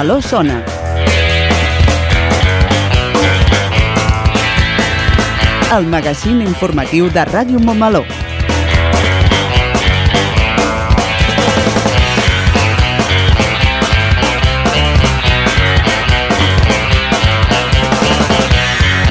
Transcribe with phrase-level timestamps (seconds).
[0.00, 0.64] Montmeló sona.
[5.76, 8.00] El magazín informatiu de Ràdio Montmeló.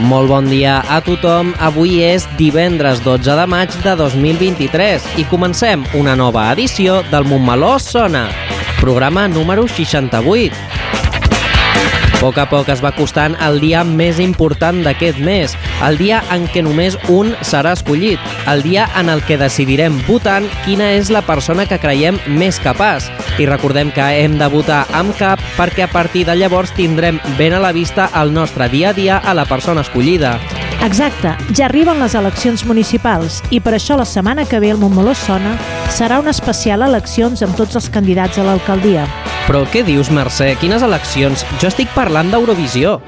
[0.01, 1.53] Molt bon dia a tothom.
[1.61, 7.77] Avui és divendres 12 de maig de 2023 i comencem una nova edició del Montmeló
[7.77, 8.25] Sona,
[8.81, 10.68] programa número 68.
[12.19, 15.53] Poc a poc es va costant el dia més important d'aquest mes,
[15.87, 18.19] el dia en què només un serà escollit,
[18.51, 23.07] el dia en el que decidirem votant quina és la persona que creiem més capaç.
[23.39, 27.55] I recordem que hem de votar amb cap perquè a partir de llavors tindrem ben
[27.55, 30.35] a la vista el nostre dia a dia a la persona escollida.
[30.83, 35.15] Exacte, ja arriben les eleccions municipals i per això la setmana que ve el Montmeló
[35.15, 35.55] Sona
[35.87, 39.07] serà una especial eleccions amb tots els candidats a l'alcaldia.
[39.49, 40.51] Però què dius, Mercè?
[40.61, 41.41] Quines eleccions?
[41.57, 42.99] Jo estic parlant d'Eurovisió.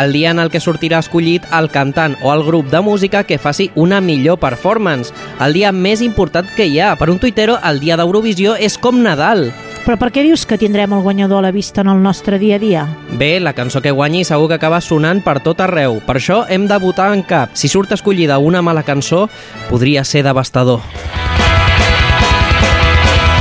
[0.00, 3.36] El dia en el que sortirà escollit el cantant o el grup de música que
[3.36, 5.12] faci una millor performance.
[5.36, 6.94] El dia més important que hi ha.
[6.96, 9.50] Per un tuitero, el dia d'Eurovisió és com Nadal.
[9.84, 12.56] Però per què dius que tindrem el guanyador a la vista en el nostre dia
[12.56, 12.88] a dia?
[13.20, 16.00] Bé, la cançó que guanyi segur que acaba sonant per tot arreu.
[16.08, 17.52] Per això hem de votar en cap.
[17.52, 19.26] Si surt escollida una mala cançó,
[19.68, 20.80] podria ser devastador.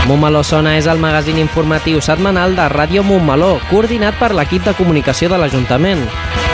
[0.09, 5.29] Montmeló Sona és el magazín informatiu setmanal de Ràdio Montmeló, coordinat per l'equip de comunicació
[5.29, 6.01] de l'Ajuntament.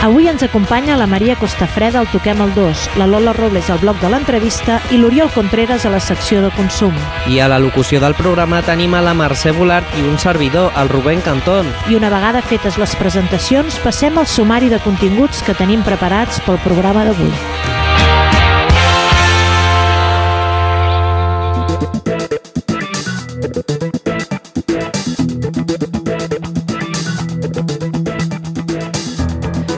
[0.03, 4.01] Avui ens acompanya la Maria Costafreda al Toquem el 2, la Lola Robles al bloc
[4.03, 6.91] de l'entrevista i l'Oriol Contreras a la secció de consum.
[7.31, 10.91] I a la locució del programa tenim a la Mercè Volart i un servidor, el
[10.91, 11.71] Rubén Cantón.
[11.87, 16.59] I una vegada fetes les presentacions, passem al sumari de continguts que tenim preparats pel
[16.67, 17.31] programa d'avui.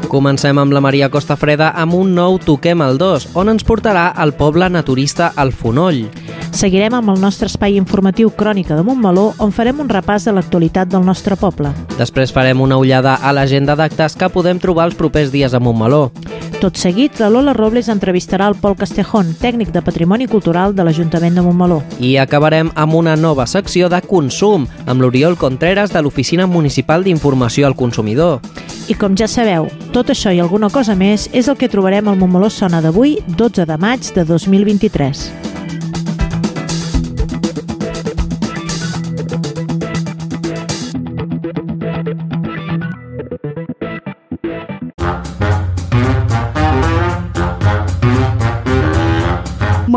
[0.07, 4.05] Comencem amb la Maria Costa Freda amb un nou Toquem el 2, on ens portarà
[4.15, 6.05] al poble naturista El Fonoll.
[6.55, 10.87] Seguirem amb el nostre espai informatiu Crònica de Montmeló, on farem un repàs de l'actualitat
[10.93, 11.73] del nostre poble.
[11.99, 16.07] Després farem una ullada a l'agenda d'actes que podem trobar els propers dies a Montmeló.
[16.57, 21.35] Tot seguit, la Lola Robles entrevistarà el Pol Castejón, tècnic de Patrimoni Cultural de l'Ajuntament
[21.37, 21.83] de Montmeló.
[22.01, 27.67] I acabarem amb una nova secció de consum, amb l'Oriol Contreras de l'Oficina Municipal d'Informació
[27.67, 28.39] al Consumidor.
[28.89, 32.17] I com ja sabeu, tot això i alguna cosa més és el que trobarem al
[32.17, 35.46] Montmeló Sona d'avui, 12 de maig de 2023.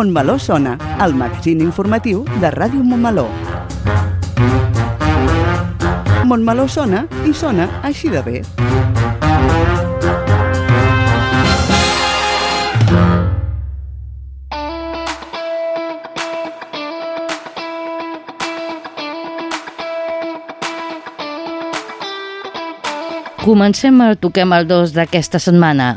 [0.00, 3.26] Montmeló sona, el magazín informatiu de Ràdio Montmeló.
[6.24, 8.40] Montmeló sona i sona així de bé.
[23.44, 25.90] Comencem el Toquem el 2 d'aquesta setmana.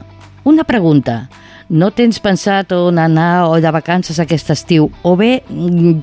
[0.44, 1.30] Una pregunta.
[1.70, 4.90] No tens pensat on anar o de vacances aquest estiu?
[5.04, 5.44] O bé,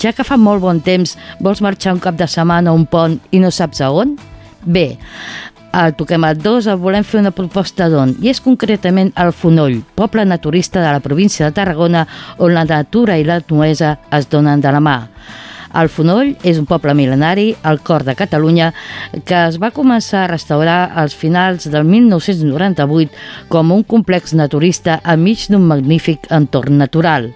[0.01, 3.19] ja que fa molt bon temps, vols marxar un cap de setmana a un pont
[3.31, 4.17] i no saps a on?
[4.65, 4.97] Bé,
[5.73, 9.83] al Toquem el 2 el volem fer una proposta d'on, i és concretament el Fonoll,
[9.95, 12.07] poble naturista de la província de Tarragona
[12.39, 14.99] on la natura i la nuesa es donen de la mà.
[15.71, 18.73] El Fonoll és un poble mil·lenari al cor de Catalunya
[19.29, 25.47] que es va començar a restaurar als finals del 1998 com un complex naturista enmig
[25.51, 27.31] d'un magnífic entorn natural.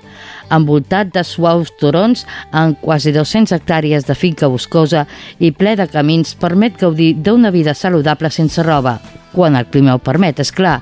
[0.51, 5.07] Envoltat de suaus turons amb quasi 200 hectàrees de finca boscosa
[5.39, 8.99] i ple de camins permet gaudir d'una vida saludable sense roba,
[9.35, 10.81] quan el clima ho permet, és clar,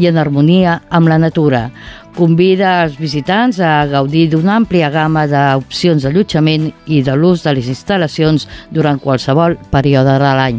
[0.00, 1.68] i en harmonia amb la natura.
[2.20, 7.70] Convida els visitants a gaudir d'una àmplia gamma d'opcions d'allotjament i de l'ús de les
[7.72, 10.58] instal·lacions durant qualsevol període de l'any.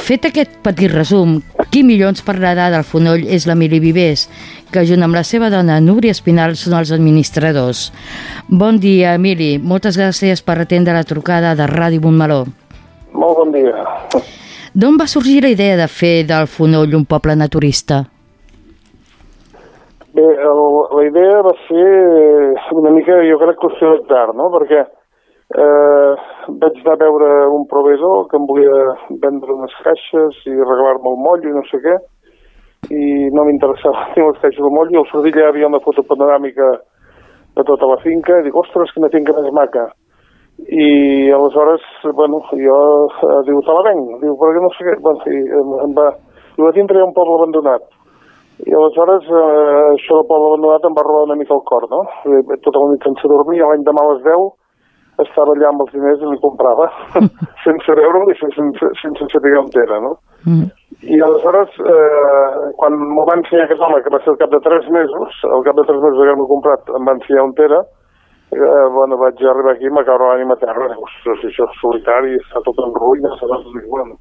[0.00, 1.34] Fet aquest petit resum,
[1.68, 4.24] qui millor ens parlarà del fonoll és l'Emili Vivés,
[4.72, 7.90] que junt amb la seva dona Núria Espinal són els administradors.
[8.48, 9.58] Bon dia, Emili.
[9.60, 12.46] Moltes gràcies per atendre la trucada de Ràdio Montmeló.
[13.12, 13.84] Molt bon dia.
[14.72, 18.06] D'on va sorgir la idea de fer del Fonoll un poble naturista?
[20.12, 20.58] Bé, el,
[20.96, 21.86] la idea va ser
[22.76, 24.48] una mica, jo crec, qüestió d'atzar, no?
[24.54, 26.12] Perquè eh,
[26.62, 28.78] vaig anar a veure un proveïdor que em volia
[29.24, 31.96] vendre unes caixes i regalar-me el moll i no sé què,
[32.90, 36.04] i no m'interessava ni les caixes del moll, i al sortir ja havia una foto
[36.08, 36.70] panoràmica
[37.56, 39.90] de tota la finca, i dic, ostres, quina finca més maca.
[40.62, 41.84] I aleshores,
[42.16, 42.76] bueno, jo
[43.08, 46.12] eh, diu, te la venc, diu, perquè no sé què, bueno, i em, em va...
[46.52, 47.84] Diu, a dintre un poble abandonat.
[48.62, 49.44] I aleshores eh,
[49.92, 52.02] això del poble abandonat em va robar una mica el cor, no?
[52.62, 54.50] Tota la nit sense dormir, l'any demà a les 10
[55.22, 56.86] estava allà amb els diners i li comprava,
[57.66, 60.14] sense veure-ho i sense, sense saber on era, no?
[60.46, 60.70] Mm.
[61.14, 64.62] I aleshores, eh, quan m'ho va ensenyar aquest home, que va ser al cap de
[64.64, 67.80] tres mesos, al cap de tres mesos d'haver-m'ho comprat, em va ensenyar on era,
[68.56, 70.90] eh, bueno, vaig arribar aquí i m'ha caure l'ànima a terra.
[70.92, 74.20] Dic, Ostres, això és solitari, està tot en ruïnes, aleshores dic, bueno.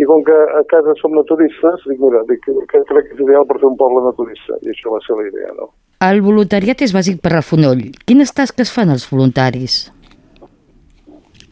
[0.00, 3.44] I com que a casa som naturistes, dic, mira, dic, que crec que és ideal
[3.48, 5.68] per fer un poble naturista, i això va ser la idea, no?
[6.02, 7.84] El voluntariat és bàsic per al Fonoll.
[8.08, 9.84] Quines tasques fan els voluntaris?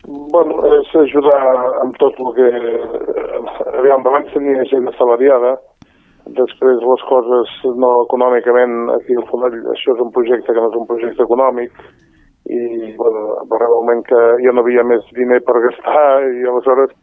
[0.09, 1.41] Bueno, és ajudar
[1.85, 2.49] amb tot el que...
[3.79, 5.55] Aviam, abans tenia gent assalariada,
[6.37, 10.81] després les coses no econòmicament, aquí al Fonoll, això és un projecte que no és
[10.81, 11.77] un projecte econòmic,
[12.51, 12.61] i
[12.99, 16.97] bueno, va arribar un moment que jo no havia més diner per gastar, i aleshores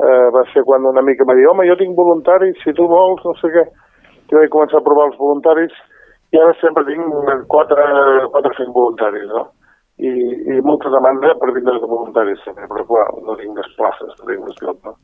[0.00, 3.22] eh, va ser quan una mica va dir, home, jo tinc voluntaris, si tu vols,
[3.26, 3.64] no sé què.
[4.30, 5.72] I vaig començar a provar els voluntaris,
[6.30, 7.86] i ara sempre tinc quatre,
[8.30, 9.48] quatre o cinc voluntaris, no?
[10.00, 10.10] I,
[10.54, 14.28] i molta demanda per vindre de voluntaris també, però clar, no tinc més places, no
[14.28, 14.94] tinc més lloc, no?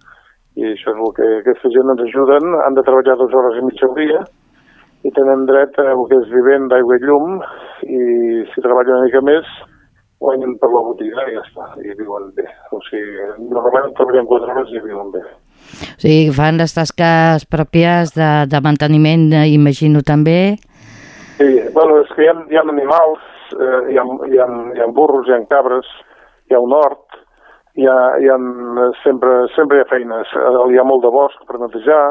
[0.56, 3.64] I això és el que aquesta gent ens ajuden, han de treballar dues hores i
[3.66, 4.22] mitja al dia,
[5.04, 7.34] i tenen dret a el que és vivent d'aigua i llum,
[7.84, 8.00] i
[8.52, 9.50] si treballen una mica més,
[10.20, 12.46] guanyen per la botiga i ja està, i viuen bé.
[12.72, 15.22] O sigui, normalment treballen quatre hores i viuen bé.
[15.26, 20.56] O sigui, fan les tasques pròpies de, de manteniment, eh, imagino també.
[21.36, 23.20] Sí, bueno, és que hi ha, hi ha animals,
[23.52, 24.46] eh, hi, ha, hi, ha,
[24.76, 25.88] hi ha burros, hi ha cabres,
[26.48, 27.18] hi ha un hort,
[27.76, 28.38] hi ha, hi ha
[29.02, 32.06] sempre, sempre hi ha feines, Eh, hi ha molt de bosc per netejar,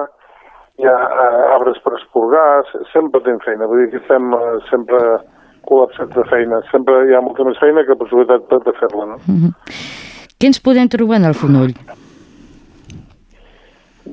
[0.77, 4.43] hi ha eh, arbres per esporgar, se- sempre tenim feina, vull dir que estem eh,
[4.69, 5.01] sempre
[5.69, 9.51] col·lapsats de feina, sempre hi ha molta més feina que possibilitat de, de fer-la, no?
[10.39, 11.73] Què ens podem trobar en el Fonoll?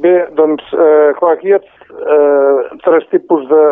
[0.02, 3.62] Bé, doncs, eh, clar, aquí hi ha eh, tres tipus de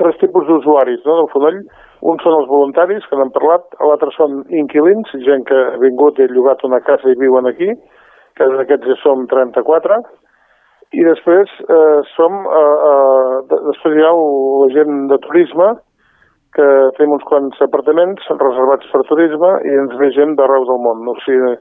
[0.00, 1.58] tres tipus d'usuaris no, del Fonoll.
[2.02, 6.24] Un són els voluntaris, que n'hem parlat, l'altre són inquilins, gent que ha vingut i
[6.24, 7.68] ha llogat una casa i viuen aquí,
[8.38, 10.00] que d'aquests ja som 34,
[10.98, 15.68] i després eh, som, eh, eh, de- després hi ha la gent de turisme,
[16.52, 16.66] que
[16.98, 21.06] fem uns quants apartaments reservats per turisme i ens ve gent d'arreu del món.
[21.08, 21.54] O sigui,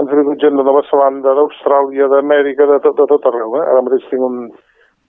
[0.00, 3.54] ens ha vingut gent de Nova Zelanda, d'Austràlia, d'Amèrica, de, tot- de tot arreu.
[3.60, 3.64] Eh?
[3.70, 4.38] Ara mateix tinc un,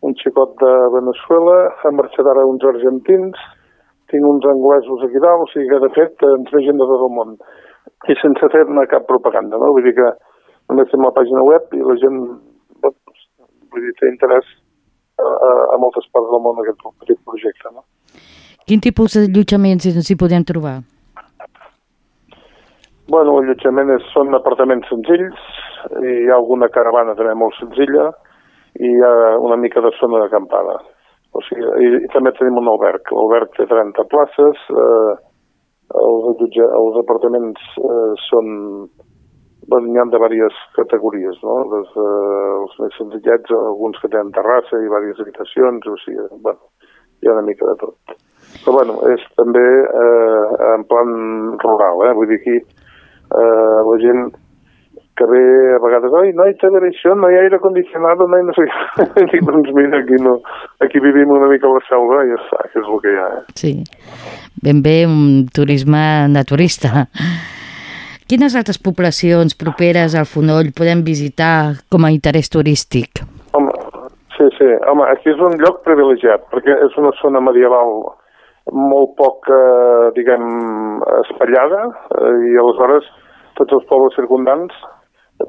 [0.06, 3.40] un xicot de Venezuela, han marxat ara uns argentins,
[4.14, 7.08] tinc uns anglesos aquí dalt, o sigui que de fet ens ve gent de tot
[7.08, 7.34] el món.
[8.12, 9.72] I sense fer-ne cap propaganda, no?
[9.74, 10.10] Vull dir que
[10.70, 12.20] només fem la pàgina web i la gent
[12.84, 13.26] doncs,
[13.74, 14.46] vull dir, té interès
[15.18, 17.82] a, a, a moltes parts del món aquest petit projecte, no?
[18.64, 20.78] Quin tipus d'allotjaments hi podem trobar?
[23.12, 25.42] Bueno, l'allotjament és, són apartaments senzills,
[26.00, 28.08] hi ha alguna caravana també molt senzilla,
[28.80, 30.78] i hi ha una mica de zona d'acampada.
[31.36, 33.12] O sigui, i, i també tenim un alberg.
[33.12, 35.14] L'alberg té 30 places, eh,
[36.00, 38.54] els, allotja, els apartaments eh, són...
[39.72, 41.62] Bueno, n'hi ha de diverses categories, no?
[41.72, 46.72] Des, eh, els més senzillets, alguns que tenen terrassa i diverses habitacions, o sigui, bueno,
[47.20, 48.16] hi ha una mica de tot.
[48.62, 50.46] Però bueno, és també eh,
[50.76, 51.12] en plan
[51.64, 52.14] rural, eh?
[52.18, 54.32] Vull dir, aquí eh, la gent
[55.16, 58.38] que ve a vegades, oi, no hi ha televisió, no hi ha aire condicionat, no
[58.38, 58.66] hi no sé.
[59.30, 60.40] Dic, doncs mira, aquí, no,
[60.82, 63.20] aquí vivim una mica a la selva i ja està, que és el que hi
[63.22, 63.28] ha.
[63.38, 63.58] Eh?
[63.60, 63.74] Sí,
[64.66, 67.06] ben bé un turisme naturista.
[68.30, 73.22] Quines altres poblacions properes al Fonoll podem visitar com a interès turístic?
[73.54, 73.70] Home,
[74.34, 78.00] sí, sí, home, aquí és un lloc privilegiat, perquè és una zona medieval
[78.72, 80.46] molt poc, eh, diguem,
[81.20, 81.84] espatllada,
[82.16, 83.08] eh, i aleshores
[83.60, 84.74] tots els pobles circundants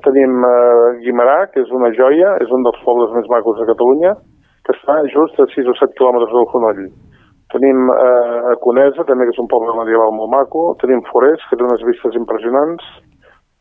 [0.03, 4.15] tenim eh, Guimarà, que és una joia, és un dels pobles més macos de Catalunya,
[4.67, 6.87] que està just a 6 o 7 quilòmetres del Fonoll.
[7.55, 11.67] Tenim eh, Conesa, també que és un poble medieval molt maco, tenim Forès, que té
[11.69, 12.83] unes vistes impressionants,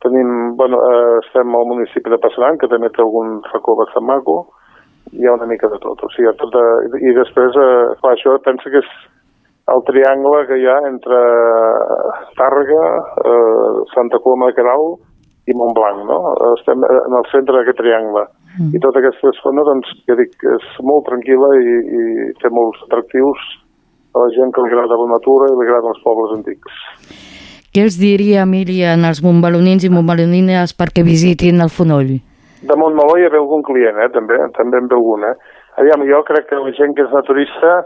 [0.03, 4.35] Tenim, bueno, eh, estem al municipi de Passaran, que també té algun racó bastant maco,
[5.15, 6.01] hi ha una mica de tot.
[6.03, 6.63] O sigui, tot de,
[6.99, 8.89] I després, eh, clar, això pensa que és
[9.71, 11.19] el triangle que hi ha entre
[12.39, 12.85] Tàrrega,
[13.23, 14.95] eh, Santa Coloma de Caral
[15.47, 16.19] i Montblanc, no?
[16.57, 18.25] Estem en el centre d'aquest triangle.
[18.59, 18.75] Mm.
[18.75, 22.03] I tota aquesta zona, doncs, ja dic, és molt tranquil·la i, i
[22.41, 23.39] té molts atractius
[24.13, 26.83] a la gent que li agrada la natura i li agraden els pobles antics.
[27.73, 32.19] Què els diria, Míriam, als montbalonins i montbalonines perquè visitin el Fonoll?
[32.63, 35.33] De Montmeló hi ha algun client, eh, també, també en ve algun, eh?
[35.81, 37.79] Aviam, jo crec que la gent que és naturista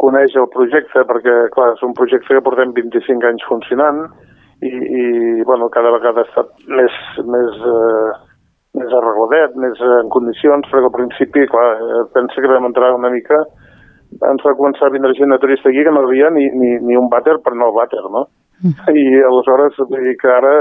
[0.00, 4.02] coneix el projecte, perquè, clar, és un projecte que portem 25 anys funcionant
[4.64, 5.04] i, i
[5.48, 8.12] bueno, cada vegada ha estat més, més, eh,
[8.80, 13.12] més arregladet, més en condicions, perquè al principi, clar, eh, pensa que vam entrar una
[13.12, 13.44] mica
[14.10, 17.08] ens va començar a vindre gent naturista aquí que no havia ni, ni, ni un
[17.12, 18.26] vàter per anar al vàter, no?
[18.60, 18.96] Mm.
[18.98, 20.54] I aleshores, vull dir que ara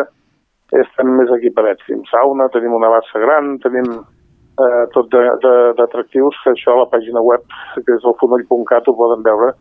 [0.80, 1.82] estem més equiparats.
[1.88, 3.90] Tenim sauna, tenim una bassa gran, tenim
[4.66, 7.44] eh, tot d'atractius, que això a la pàgina web,
[7.76, 9.54] que és el fonoll.cat, ho poden veure,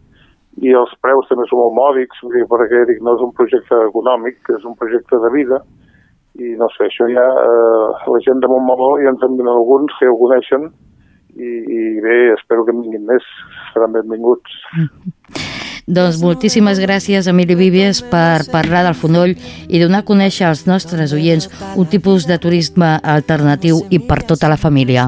[0.64, 4.64] i els preus també són molt mòdics, perquè dic, no és un projecte econòmic, és
[4.66, 5.62] un projecte de vida,
[6.38, 10.10] i no sé, això ja, eh, la gent de Montmeló ja en donen alguns que
[10.10, 10.70] ho coneixen,
[11.38, 13.28] i, i bé, espero que en vinguin més,
[13.74, 14.58] seran benvinguts.
[15.88, 19.30] Doncs moltíssimes gràcies, Emili Vivies, per parlar del Fonoll
[19.72, 21.48] i donar a conèixer als nostres oients
[21.80, 25.06] un tipus de turisme alternatiu i per tota la família.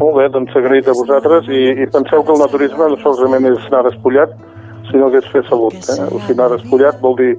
[0.00, 3.68] Molt bé, doncs agraït a vosaltres i, i penseu que el naturisme no solament és
[3.70, 4.34] anar despullat,
[4.90, 5.78] sinó que és fer salut.
[5.78, 6.00] Eh?
[6.10, 7.30] O sigui, anar despullat vol dir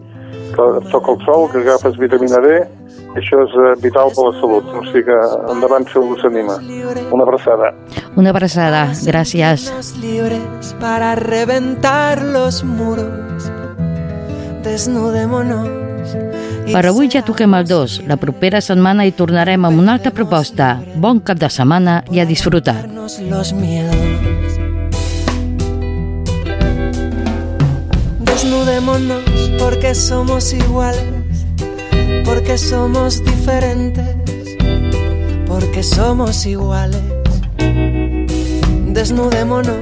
[0.55, 2.55] que toca el sol, que agafes vitamina D,
[3.19, 5.19] això és eh, vital per la salut, o sigui que
[5.53, 6.57] endavant si algú s'anima.
[7.15, 7.71] Una abraçada.
[8.15, 9.69] Una abraçada, gràcies.
[10.79, 13.51] Para reventar los muros
[14.65, 15.85] Desnudémonos
[16.71, 18.00] per avui ja toquem el dos.
[18.09, 20.74] La propera setmana hi tornarem amb una altra proposta.
[21.01, 22.81] Bon cap de setmana i a disfrutar.
[23.29, 24.44] Los miedos.
[28.45, 29.23] Desnudémonos
[29.57, 31.01] porque somos iguales
[32.23, 34.15] porque somos diferentes,
[35.47, 37.01] porque somos iguales.
[38.85, 39.75] Desnudémonos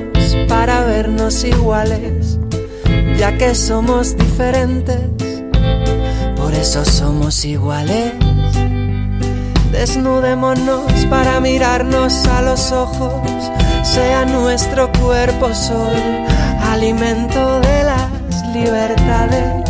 [0.47, 2.39] para vernos iguales,
[3.17, 5.43] ya que somos diferentes,
[6.37, 8.13] por eso somos iguales.
[9.73, 13.11] Desnudémonos para mirarnos a los ojos,
[13.83, 15.91] sea nuestro cuerpo sol,
[16.71, 18.22] alimento de las
[18.53, 19.69] libertades.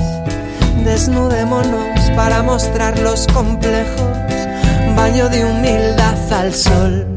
[0.83, 4.17] Desnudémonos para mostrar los complejos,
[4.95, 7.07] baño de humildad al sol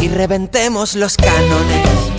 [0.00, 2.11] y reventemos los cánones.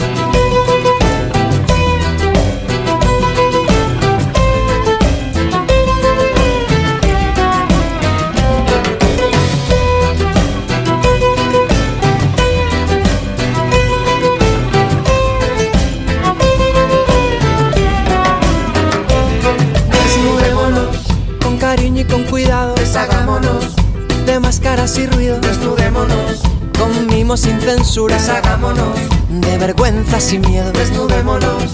[24.84, 26.42] Y ruido, desnudémonos.
[26.78, 29.00] Con mimos sin censura, hagámonos.
[29.30, 31.72] De vergüenzas y miedo, desnudémonos.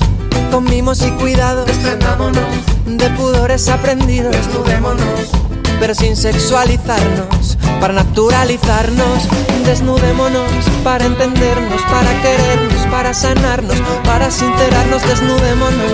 [0.51, 2.45] Con mimos y cuidado, desprendámonos.
[2.85, 5.31] De pudores aprendidos, desnudémonos.
[5.79, 9.27] Pero sin sexualizarnos, para naturalizarnos.
[9.65, 10.51] Desnudémonos
[10.83, 15.93] para entendernos, para querernos, para sanarnos, para sincerarnos, desnudémonos.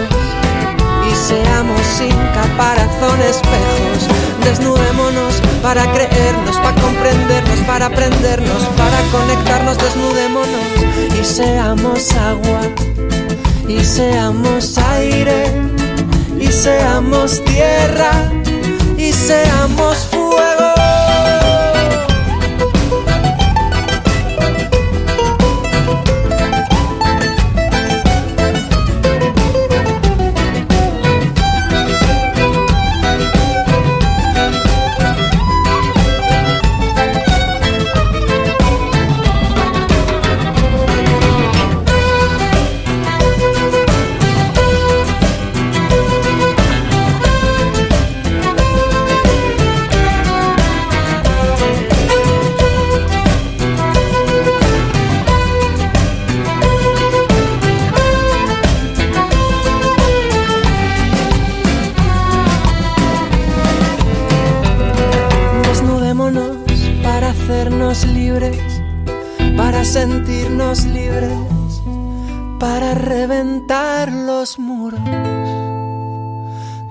[1.09, 11.19] Y seamos sin caparazón espejos Desnudémonos para creernos, para comprendernos, para aprendernos, para conectarnos, desnudémonos
[11.19, 12.61] y seamos agua,
[13.67, 15.51] y seamos aire,
[16.39, 18.11] y seamos tierra,
[18.97, 20.24] y seamos fuego.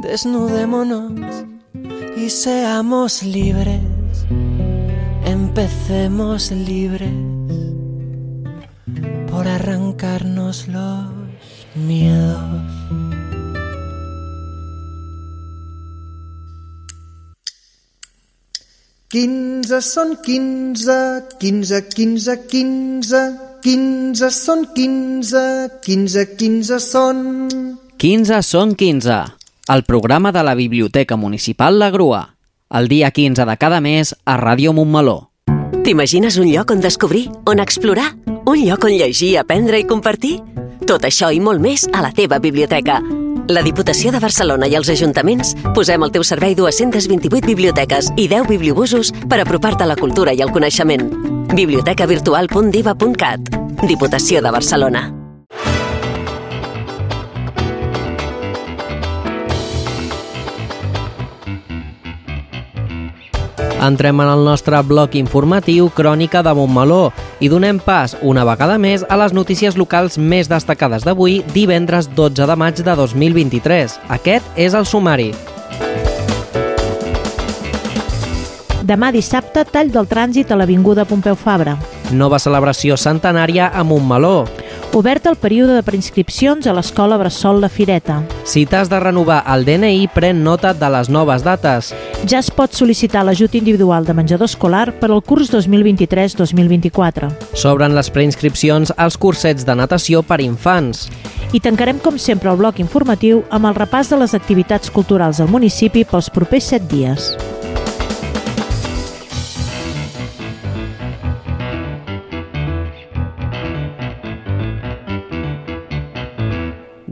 [0.03, 1.45] Desnudémonos
[2.17, 3.81] y y seamos libres,
[5.27, 7.13] empecemos libres
[9.31, 11.07] por arrancarnos los
[11.75, 12.71] miedos.
[19.15, 20.95] Quinze són quinze,
[21.39, 23.21] quinze, quinze, quinze,
[23.65, 25.41] quinze són quinze,
[25.81, 27.23] quinze, quinze són...
[27.97, 29.17] 15 són 15,
[29.73, 32.21] el programa de la Biblioteca Municipal La Grua,
[32.77, 35.31] el dia 15 de cada mes a Ràdio Montmeló.
[35.85, 38.11] T'imagines un lloc on descobrir, on explorar?
[38.45, 40.37] Un lloc on llegir, aprendre i compartir?
[40.85, 43.01] Tot això i molt més a la teva biblioteca.
[43.49, 48.49] La Diputació de Barcelona i els ajuntaments posem al teu servei 228 biblioteques i 10
[48.49, 51.11] bibliobusos per apropar-te a la cultura i al coneixement.
[51.55, 53.41] bibliotecavirtual.diva.cat
[53.85, 55.24] Diputació de Barcelona.
[63.85, 67.11] Entrem en el nostre bloc informatiu Crònica de Montmeló
[67.45, 72.49] i donem pas, una vegada més, a les notícies locals més destacades d'avui, divendres 12
[72.49, 73.99] de maig de 2023.
[74.17, 75.35] Aquest és el sumari.
[78.85, 81.77] Demà dissabte, tall del trànsit a l'Avinguda Pompeu Fabra.
[82.13, 84.47] Nova celebració centenària a Montmeló.
[84.95, 88.21] Obert el període de preinscripcions a l'Escola Bressol La Fireta.
[88.47, 91.89] Si t'has de renovar el DNI, pren nota de les noves dates.
[92.31, 97.33] Ja es pot sol·licitar l'ajut individual de menjador escolar per al curs 2023-2024.
[97.59, 101.09] S'obren les preinscripcions als cursets de natació per infants.
[101.51, 105.51] I tancarem, com sempre, el bloc informatiu amb el repàs de les activitats culturals del
[105.51, 107.33] municipi pels propers set dies.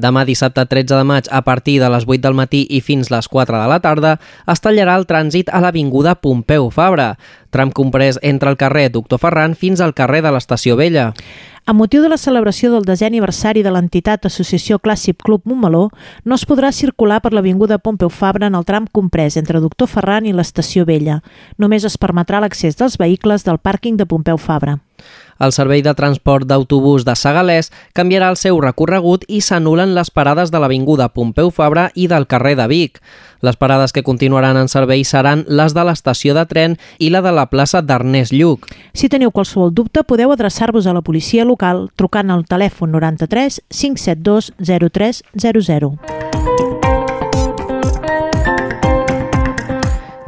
[0.02, 3.28] Demà dissabte 13 de maig, a partir de les 8 del matí i fins les
[3.30, 4.16] 4 de la tarda,
[4.50, 7.12] es tallarà el trànsit a l'Avinguda Pompeu Fabra,
[7.54, 11.12] tram comprès entre el carrer Doctor Ferran fins al carrer de l'Estació Vella.
[11.62, 15.90] A motiu de la celebració del desè aniversari de l'entitat Associació Clàssic Club Montmeló,
[16.24, 20.26] no es podrà circular per l'Avinguda Pompeu Fabra en el tram comprès entre Doctor Ferran
[20.26, 21.20] i l'Estació Vella.
[21.62, 24.80] Només es permetrà l'accés dels vehicles del pàrquing de Pompeu Fabra.
[25.42, 30.52] El servei de transport d'autobús de Sagalès canviarà el seu recorregut i s'anulen les parades
[30.54, 33.02] de l'Avinguda Pompeu Fabra i del carrer de Vic.
[33.42, 37.34] Les parades que continuaran en servei seran les de l'estació de tren i la de
[37.34, 38.70] la plaça d'Ernest Lluc.
[38.94, 44.52] Si teniu qualsevol dubte, podeu adreçar-vos a la policia local trucant al telèfon 93 572
[44.62, 46.21] 0300.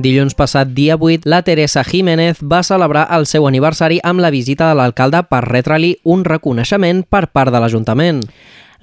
[0.04, 4.66] Dilluns passat, dia 8, la Teresa Jiménez va celebrar el seu aniversari amb la visita
[4.68, 8.20] de l'alcalde per retre-li un reconeixement per part de l'Ajuntament.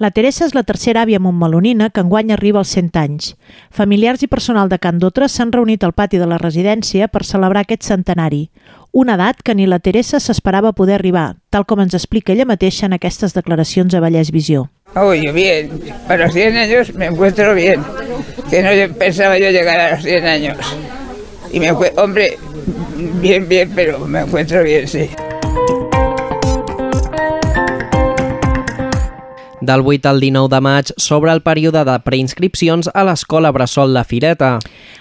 [0.02, 3.28] La Teresa és la tercera àvia montmelonina que enguany arriba als 100 anys.
[3.70, 7.62] Familiars i personal de Can Dotre s'han reunit al pati de la residència per celebrar
[7.62, 8.48] aquest centenari,
[8.90, 12.88] una edat que ni la Teresa s'esperava poder arribar, tal com ens explica ella mateixa
[12.88, 14.72] en aquestes declaracions a Vallès Visió.
[14.96, 15.70] Uy, bien,
[16.08, 17.80] para los 100 años me encuentro bien,
[18.50, 20.58] que no pensaba yo llegar a los 100 años.
[21.52, 22.38] Y me encuentro, hombre,
[23.20, 25.10] bien, bien, pero me encuentro bien, sí.
[29.60, 34.02] Del 8 al 19 de maig s'obre el període de preinscripcions a l'Escola Bressol La
[34.02, 34.56] Fireta.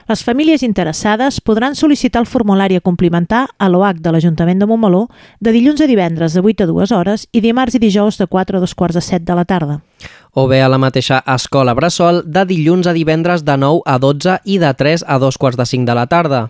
[0.05, 5.07] Les famílies interessades podran sol·licitar el formulari a complimentar a l'OH de l'Ajuntament de Montmeló
[5.39, 8.59] de dilluns a divendres de 8 a 2 hores i dimarts i dijous de 4
[8.59, 9.81] a 2 quarts de 7 de la tarda
[10.33, 14.39] o bé a la mateixa Escola Bressol de dilluns a divendres de 9 a 12
[14.45, 16.41] i de 3 a 2 quarts de 5 de la tarda.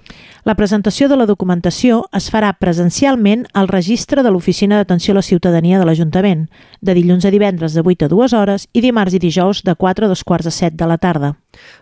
[0.43, 5.27] La presentació de la documentació es farà presencialment al registre de l'Oficina d'Atenció a la
[5.27, 6.47] Ciutadania de l'Ajuntament,
[6.81, 10.05] de dilluns a divendres de 8 a 2 hores i dimarts i dijous de 4
[10.05, 11.40] a 2 quarts de 7 de la tarda.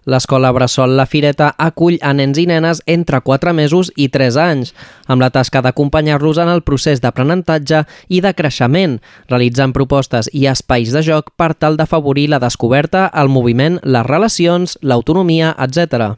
[0.10, 4.74] L'escola Bressol La Fireta acull a nens i nenes entre 4 mesos i 3 anys,
[5.08, 8.98] amb la tasca d'acompanyar-los en el procés d'aprenentatge i de creixement,
[9.30, 14.78] realitzant propostes i espais de joc per tal d'afavorir la descoberta, el moviment, les relacions,
[14.82, 16.16] l'autonomia, etc.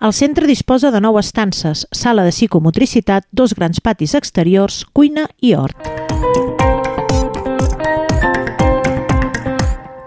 [0.00, 5.54] El centre disposa de nou estances, sala de psicomotricitat, dos grans patis exteriors, cuina i
[5.54, 6.57] hort.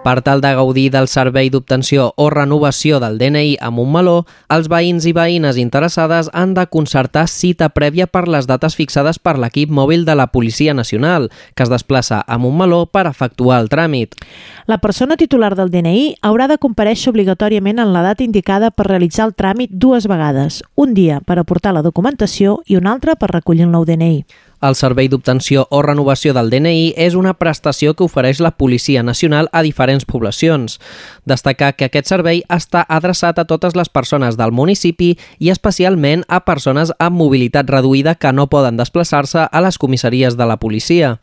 [0.02, 5.06] Per tal de gaudir del servei d'obtenció o renovació del DNI a Montmeló, els veïns
[5.06, 10.02] i veïnes interessades han de concertar cita prèvia per les dates fixades per l'equip mòbil
[10.10, 14.18] de la Policia Nacional, que es desplaça a Montmeló per efectuar el tràmit.
[14.66, 19.30] La persona titular del DNI haurà de compareixer obligatòriament en la data indicada per realitzar
[19.30, 23.70] el tràmit dues vegades, un dia per aportar la documentació i un altre per recollir
[23.70, 24.26] el nou DNI.
[24.62, 29.50] El servei d'obtenció o renovació del DNI és una prestació que ofereix la Policia Nacional
[29.52, 30.78] a diferents poblacions.
[31.26, 36.43] Destacar que aquest servei està adreçat a totes les persones del municipi i especialment a
[36.45, 41.17] persones amb mobilitat reduïda que no poden desplaçar-se a les comissaries de la policia.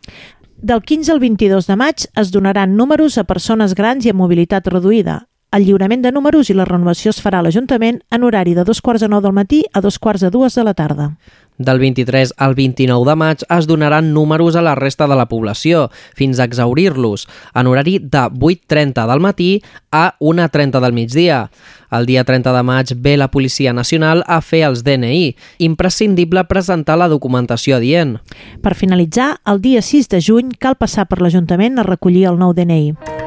[0.58, 4.66] Del 15 al 22 de maig es donaran números a persones grans i amb mobilitat
[4.66, 5.28] reduïda.
[5.54, 8.82] El lliurament de números i la renovació es farà a l'Ajuntament en horari de dos
[8.84, 11.14] quarts de nou del matí a dos quarts de dues de la tarda.
[11.58, 15.90] Del 23 al 29 de maig es donaran números a la resta de la població,
[16.14, 19.50] fins a exaurir-los, en horari de 8.30 del matí
[19.90, 21.50] a 1.30 del migdia.
[21.90, 25.34] El dia 30 de maig ve la Policia Nacional a fer els DNI.
[25.58, 28.18] Imprescindible presentar la documentació adient.
[28.62, 32.54] Per finalitzar, el dia 6 de juny cal passar per l'Ajuntament a recollir el nou
[32.54, 33.17] DNI.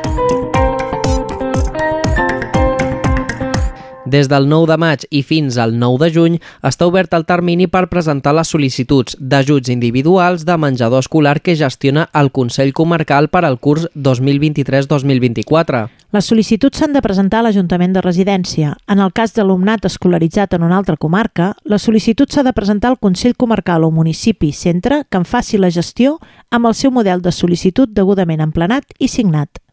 [4.12, 6.34] Des del 9 de maig i fins al 9 de juny
[6.67, 12.10] està obert el termini per presentar les sol·licituds d'ajuts individuals de menjador escolar que gestiona
[12.21, 15.86] el Consell Comarcal per al curs 2023-2024.
[16.12, 18.76] Les sol·licituds s'han de presentar a l'Ajuntament de Residència.
[18.91, 23.00] En el cas d'alumnat escolaritzat en una altra comarca, la sol·licitud s'ha de presentar al
[23.00, 26.17] Consell Comarcal o municipi centre que en faci la gestió
[26.50, 29.63] amb el seu model de sol·licitud degudament emplenat i signat.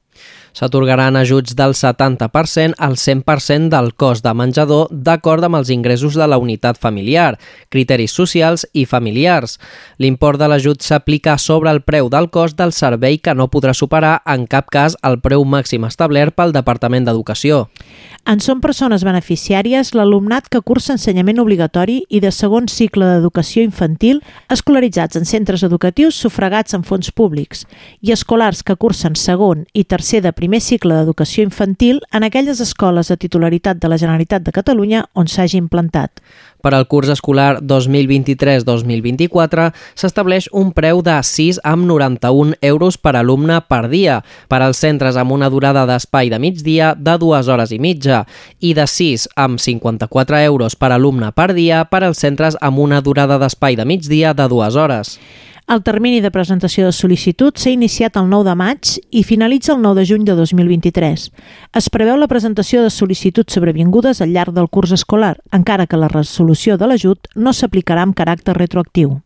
[0.59, 6.27] S'atorgaran ajuts del 70% al 100% del cost de menjador d'acord amb els ingressos de
[6.27, 7.37] la unitat familiar,
[7.71, 9.61] criteris socials i familiars.
[10.03, 14.17] L'import de l'ajut s'aplica sobre el preu del cost del servei que no podrà superar
[14.27, 17.69] en cap cas el preu màxim establert pel Departament d'Educació.
[18.27, 24.19] En són persones beneficiàries l'alumnat que cursa ensenyament obligatori i de segon cicle d'educació infantil
[24.51, 27.65] escolaritzats en centres educatius sufragats en fons públics
[28.03, 33.13] i escolars que cursen segon i tercer de primer cicle d'educació infantil en aquelles escoles
[33.13, 36.23] de titularitat de la Generalitat de Catalunya on s'hagi implantat.
[36.65, 44.25] Per al curs escolar 2023-2024 s'estableix un preu de 6,91 euros per alumne per dia
[44.49, 48.25] per als centres amb una durada d'espai de migdia de 2 hores i mitja
[48.59, 53.77] i de 6,54 euros per alumne per dia per als centres amb una durada d'espai
[53.77, 55.21] de migdia de 2 hores.
[55.69, 59.83] El termini de presentació de sol·licitud s'ha iniciat el 9 de maig i finalitza el
[59.85, 61.27] 9 de juny de 2023.
[61.77, 66.09] Es preveu la presentació de sol·licituds sobrevingudes al llarg del curs escolar, encara que la
[66.09, 69.19] resolució de l'ajut no s'aplicarà amb caràcter retroactiu.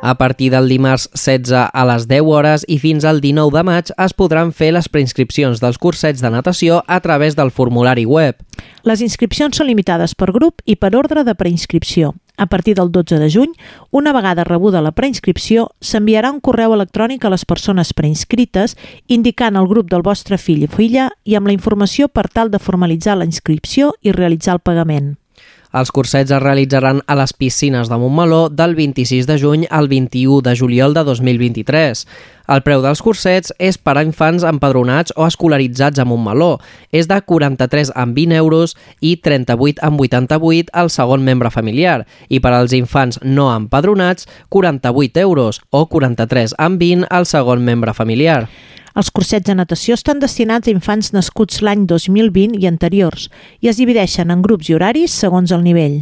[0.00, 3.90] A partir del dimarts 16 a les 10 hores i fins al 19 de maig
[3.98, 8.38] es podran fer les preinscripcions dels cursets de natació a través del formulari web.
[8.86, 12.14] Les inscripcions són limitades per grup i per ordre de preinscripció.
[12.38, 13.52] A partir del 12 de juny,
[13.90, 18.76] una vegada rebuda la preinscripció, s'enviarà un correu electrònic a les persones preinscrites
[19.08, 22.62] indicant el grup del vostre fill i filla i amb la informació per tal de
[22.62, 25.16] formalitzar la inscripció i realitzar el pagament.
[25.72, 30.40] Els cursets es realitzaran a les piscines de Montmeló del 26 de juny al 21
[30.40, 32.06] de juliol de 2023.
[32.48, 36.56] El preu dels cursets és per a infants empadronats o escolaritzats a Montmeló.
[36.88, 42.40] És de 43 amb 20 euros i 38 amb 88 al segon membre familiar i
[42.40, 48.48] per als infants no empadronats 48 euros o 43 amb 20 al segon membre familiar.
[48.98, 53.28] Els cursets de natació estan destinats a infants nascuts l'any 2020 i anteriors
[53.62, 56.00] i es divideixen en grups i horaris segons el nivell.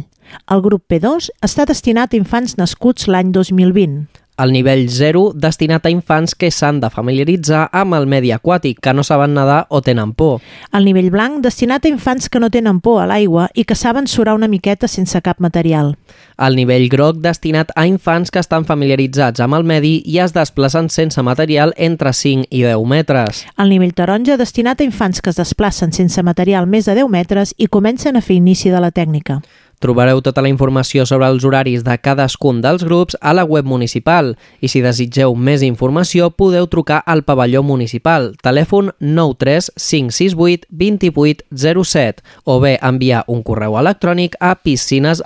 [0.49, 4.07] El grup P2 està destinat a infants nascuts l'any 2020.
[4.37, 8.91] El nivell 0, destinat a infants que s'han de familiaritzar amb el medi aquàtic, que
[8.93, 10.43] no saben nedar o tenen por.
[10.77, 14.05] El nivell blanc, destinat a infants que no tenen por a l'aigua i que saben
[14.05, 15.95] surar una miqueta sense cap material.
[16.37, 20.91] El nivell groc, destinat a infants que estan familiaritzats amb el medi i es desplacen
[20.93, 23.41] sense material entre 5 i 10 metres.
[23.57, 27.57] El nivell taronja, destinat a infants que es desplacen sense material més de 10 metres
[27.57, 29.41] i comencen a fer inici de la tècnica.
[29.79, 34.33] Trobareu tota la informació sobre els horaris de cadascun dels grups a la web municipal.
[34.61, 42.59] I si desitgeu més informació podeu trucar al pavelló municipal, telèfon 93 568 2807 o
[42.63, 45.21] bé enviar un correu electrònic a piscines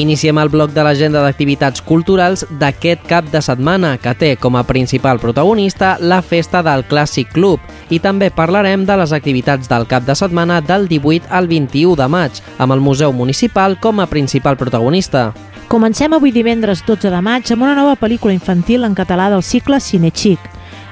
[0.00, 4.62] Iniciem el bloc de l'agenda d'activitats culturals d'aquest cap de setmana, que té com a
[4.64, 7.60] principal protagonista la festa del Clàssic Club
[7.92, 12.06] i també parlarem de les activitats del cap de setmana del 18 al 21 de
[12.08, 15.34] maig, amb el Museu Municipal com a principal protagonista.
[15.68, 19.82] Comencem avui divendres 12 de maig amb una nova pel·lícula infantil en català del cicle
[19.84, 20.40] Cinechic.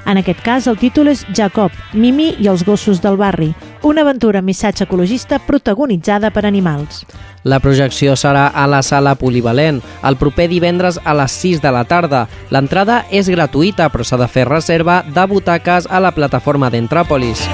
[0.09, 3.51] En aquest cas, el títol és Jacob, Mimi i els gossos del barri,
[3.85, 7.03] una aventura missatge ecologista protagonitzada per animals.
[7.43, 11.85] La projecció serà a la sala polivalent el proper divendres a les 6 de la
[11.85, 12.25] tarda.
[12.49, 17.45] L'entrada és gratuïta, però s'ha de fer reserva de butaques a la plataforma d'Entràpolis.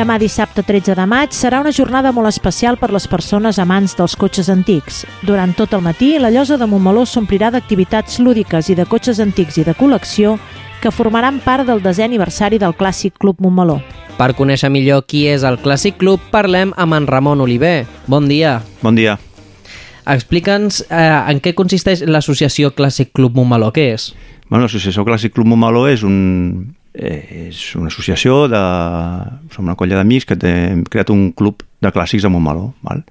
[0.00, 4.14] Demà dissabte 13 de maig serà una jornada molt especial per les persones amants dels
[4.16, 5.02] cotxes antics.
[5.28, 9.58] Durant tot el matí, la llosa de Montmeló s'omplirà d'activitats lúdiques i de cotxes antics
[9.60, 10.38] i de col·lecció
[10.80, 13.76] que formaran part del desè aniversari del Clàssic Club Montmeló.
[14.16, 17.84] Per conèixer millor qui és el Clàssic Club, parlem amb en Ramon Oliver.
[18.08, 18.62] Bon dia.
[18.80, 19.18] Bon dia.
[20.08, 23.68] Explica'ns eh, en què consisteix l'associació Clàssic Club Montmeló.
[23.68, 24.14] Què és?
[24.48, 28.60] Bueno, L'associació Clàssic Club Montmeló és, un, és una associació de...
[29.54, 32.72] Som una colla d'amics que hem creat un club de clàssics a Montmeló.
[32.86, 33.04] Val?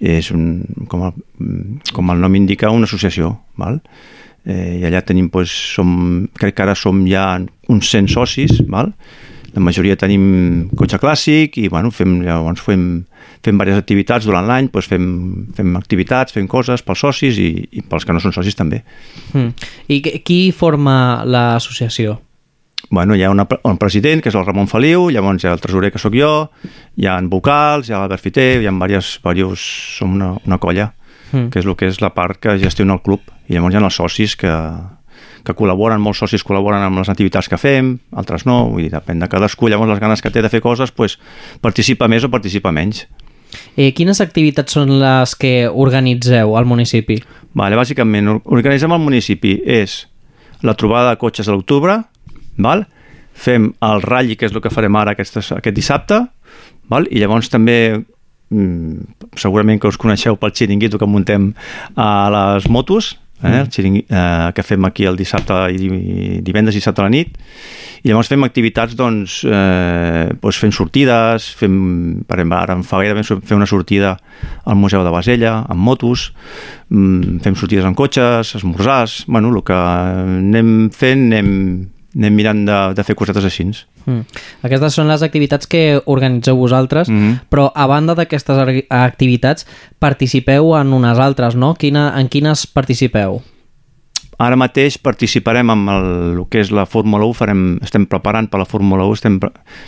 [0.00, 3.34] És un, com, el, com el nom indica, una associació.
[3.60, 3.80] Val?
[4.46, 5.88] Eh, I allà tenim, doncs, som,
[6.38, 7.28] crec que ara som ja
[7.72, 8.92] uns 100 socis, val?
[9.56, 12.82] la majoria tenim cotxe clàssic i bueno, fem, llavors fem,
[13.44, 15.06] fem diverses activitats durant l'any, doncs fem,
[15.56, 18.82] fem activitats, fem coses pels socis i, i pels que no són socis també.
[19.32, 19.70] Mm.
[19.96, 22.18] I qui forma l'associació?
[22.90, 25.60] Bueno, hi ha una, un president, que és el Ramon Feliu, llavors hi ha el
[25.60, 26.50] tresorer, que sóc jo,
[26.96, 29.64] hi ha vocals, hi ha l'Albert Fiter, hi ha diversos, diversos
[29.98, 30.92] som una, una colla,
[31.32, 31.48] Mm.
[31.50, 33.18] que és el que és la part que gestiona el club.
[33.50, 34.50] I llavors hi ha els socis que,
[35.42, 39.18] que col·laboren, molts socis col·laboren amb les activitats que fem, altres no, vull dir, depèn
[39.18, 41.18] de cadascú, llavors les ganes que té de fer coses, pues,
[41.60, 43.08] participa més o participa menys.
[43.76, 47.18] Eh, quines activitats són les que organitzeu al municipi?
[47.58, 50.04] Vale, bàsicament, or- organitzem el municipi és
[50.62, 52.04] la trobada de cotxes a l'octubre,
[52.58, 52.86] val?
[53.36, 56.22] fem el ratll, que és el que farem ara aquest, aquest dissabte,
[56.88, 57.04] val?
[57.12, 57.98] i llavors també
[58.48, 61.50] mm, segurament que us coneixeu pel xiringuito que muntem
[62.00, 63.10] a les motos,
[63.44, 63.58] eh?
[63.60, 67.12] el xiringui, eh, que fem aquí el dissabte i di- divendres i dissabte a la
[67.12, 67.34] nit
[68.06, 71.76] i llavors fem activitats doncs, eh, doncs fem sortides fem,
[72.24, 74.14] per exemple, ara en fa gaire vam fer una sortida
[74.64, 76.30] al Museu de Basella amb motos
[76.88, 81.52] mm, fem sortides en cotxes, esmorzars bueno, el que anem fent anem,
[82.16, 83.66] anem mirant de, de fer cosetes així
[84.06, 84.22] Mm.
[84.62, 87.38] Aquestes són les activitats que organitzeu vosaltres, mm -hmm.
[87.50, 89.66] però a banda d'aquestes activitats
[89.98, 91.74] participeu en unes altres, no?
[91.74, 93.42] Quina, en quines participeu?
[94.38, 96.04] Ara mateix participarem amb el,
[96.36, 99.40] el que és la Fórmula 1, farem, estem preparant per la Fórmula 1, estem,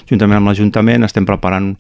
[0.09, 1.77] juntament amb l'Ajuntament estem preparant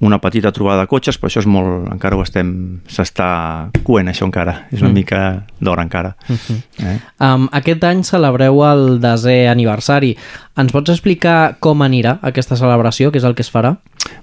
[0.00, 4.26] una petita trobada de cotxes, però això és molt, encara ho estem, s'està coent això
[4.26, 4.94] encara, és una Mm.
[4.94, 6.16] mica d'hora encara.
[6.28, 6.62] Uh -huh.
[6.78, 6.98] Eh?
[7.20, 10.16] um, aquest any celebreu el desè aniversari.
[10.56, 13.76] Ens pots explicar com anirà aquesta celebració, què és el que es farà?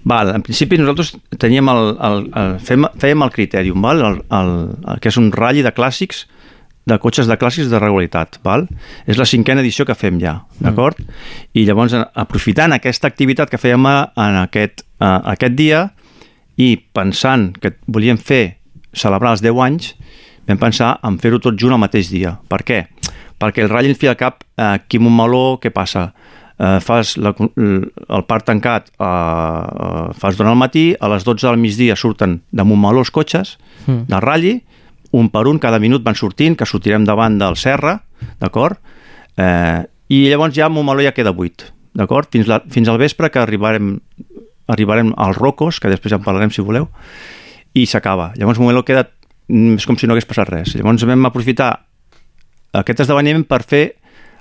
[0.04, 4.00] Val, en principi nosaltres teníem el, el, el, fèiem, fèiem el Criterium, val?
[4.02, 6.28] El, el, el, que és un ratll de clàssics
[6.86, 8.68] de cotxes de clàssics de regularitat, val?
[9.06, 10.98] És la cinquena edició que fem ja, d'acord?
[11.54, 15.92] I llavors, a- aprofitant aquesta activitat que fèiem en aquest, a, aquest dia
[16.58, 18.58] i pensant que volíem fer,
[18.94, 19.94] celebrar els 10 anys,
[20.50, 22.34] vam pensar en fer-ho tot junt al mateix dia.
[22.50, 22.82] Per què?
[23.40, 26.12] Perquè el ratll, en fi al cap, eh, aquí a Montmeló, què passa?
[26.62, 31.48] Eh, fas la, el parc tancat eh, eh, fas durant el matí, a les 12
[31.48, 34.04] del migdia surten de Montmeló els cotxes Mm.
[34.12, 34.60] del ratll,
[35.12, 37.98] un per un, cada minut van sortint, que sortirem davant del Serra,
[38.40, 38.80] d'acord?
[39.38, 41.66] Eh, I llavors ja Montmeló ja queda buit,
[41.98, 42.30] d'acord?
[42.32, 43.98] Fins, la, fins al vespre que arribarem,
[44.72, 46.90] arribarem als Rocos, que després ja en parlarem si voleu,
[47.76, 48.32] i s'acaba.
[48.40, 49.08] Llavors Montmeló queda
[49.48, 50.76] mm, és com si no hagués passat res.
[50.76, 51.74] Llavors vam aprofitar
[52.80, 53.86] aquest esdeveniment per fer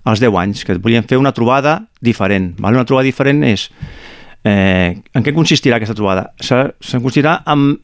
[0.08, 2.54] els 10 anys, que volíem fer una trobada diferent.
[2.60, 2.78] Val?
[2.78, 3.68] Una trobada diferent és...
[4.40, 6.30] Eh, en què consistirà aquesta trobada?
[6.40, 7.74] Se, se consistirà en,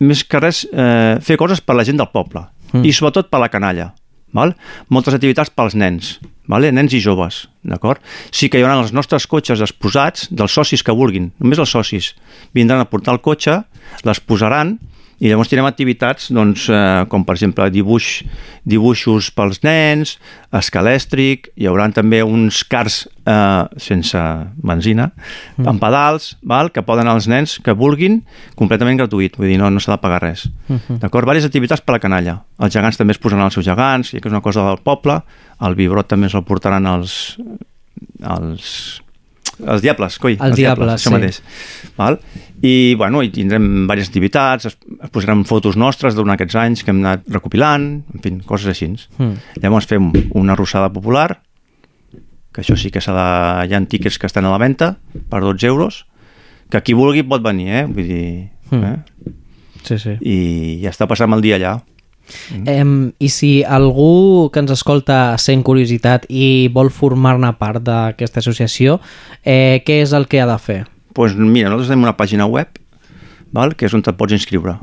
[0.00, 2.84] més que res, eh, fer coses per la gent del poble mm.
[2.84, 3.92] i sobretot per la canalla.
[4.36, 4.52] Val?
[4.92, 6.16] Moltes activitats pels nens,
[6.50, 6.72] vale?
[6.74, 8.02] nens i joves, d'acord?
[8.34, 12.10] Sí que hi haurà els nostres cotxes exposats dels socis que vulguin, només els socis
[12.56, 13.62] vindran a portar el cotxe,
[14.04, 14.76] les posaran
[15.16, 18.20] i llavors tindrem activitats doncs, eh, com per exemple dibuix,
[18.68, 20.16] dibuixos pels nens,
[20.52, 24.20] escalèstric, hi haurà també uns cars eh, sense
[24.60, 25.08] benzina,
[25.56, 25.70] mm.
[25.72, 26.68] amb pedals, val?
[26.74, 28.20] que poden els nens que vulguin,
[28.60, 30.46] completament gratuït, vull dir, no, no s'ha de pagar res.
[30.68, 31.00] Mhm.
[31.00, 31.28] D'acord?
[31.28, 32.38] Vàries activitats per la canalla.
[32.60, 35.20] Els gegants també es posaran els seus gegants, i que és una cosa del poble,
[35.64, 37.36] el vibrot també es el portaran els,
[38.20, 39.00] els,
[39.64, 40.36] els diables, coi.
[40.42, 41.14] Els diables, això sí.
[41.14, 41.40] mateix.
[41.96, 42.18] Val?
[42.64, 46.92] I, bueno, i tindrem diverses activitats, es, es posaran fotos nostres durant aquests anys que
[46.92, 48.90] hem anat recopilant, en fi, coses així.
[49.18, 49.60] Mm.
[49.64, 51.28] Llavors fem una arrossada popular,
[52.52, 53.26] que això sí que s'ha de...
[53.68, 54.94] Hi ha tíquets que estan a la venda
[55.30, 56.04] per 12 euros,
[56.72, 57.84] que qui vulgui pot venir, eh?
[57.88, 58.28] Vull dir...
[58.72, 58.84] Mm.
[58.84, 59.34] Eh?
[59.86, 60.16] Sí, sí.
[60.18, 60.38] I
[60.82, 61.76] ja està passant el dia allà.
[62.66, 68.98] Em, I si algú que ens escolta sent curiositat i vol formar-ne part d'aquesta associació,
[69.44, 70.86] eh, què és el que ha de fer?
[71.16, 72.68] pues mira, nosaltres tenim una pàgina web
[73.52, 73.74] val?
[73.74, 74.74] que és on et pots inscriure.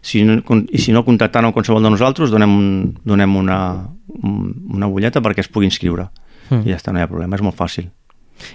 [0.00, 0.38] Si no,
[0.72, 3.88] I si no, contactant amb qualsevol de nosaltres, donem, un, donem una,
[4.22, 6.06] un- una butlleta perquè es pugui inscriure.
[6.48, 6.54] Mm.
[6.54, 6.66] Mm.
[6.66, 7.90] I ja està, no hi ha problema, és molt fàcil.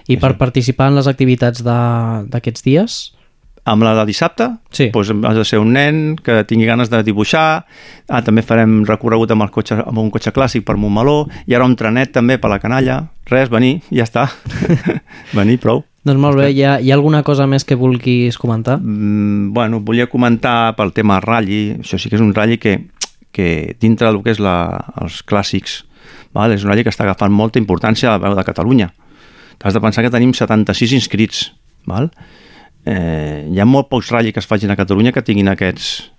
[0.08, 3.14] I per participar en les activitats de- d'aquests dies?
[3.64, 4.90] Amb la de dissabte, sí.
[4.92, 9.32] doncs has de ser un nen que tingui ganes de dibuixar, ah, també farem recorregut
[9.32, 12.52] amb, el cotxe, amb un cotxe clàssic per Montmeló, i ara un trenet també per
[12.52, 12.98] la canalla,
[13.30, 14.26] res, venir, ja està.
[15.38, 15.80] venir, prou.
[16.04, 18.76] Doncs molt bé, hi ha, hi ha alguna cosa més que vulguis comentar?
[18.82, 22.76] Mm, bueno, volia comentar pel tema ratlli, això sí que és un ratlli que,
[23.32, 23.48] que
[23.80, 24.58] dintre del que és la,
[25.00, 25.80] els clàssics,
[26.36, 26.52] val?
[26.52, 28.92] és un ratlli que està agafant molta importància a la veu de Catalunya.
[29.64, 31.46] Has de pensar que tenim 76 inscrits,
[31.88, 32.10] val?
[32.84, 36.10] Eh, hi ha molt pocs ratlli que es facin a Catalunya que tinguin aquests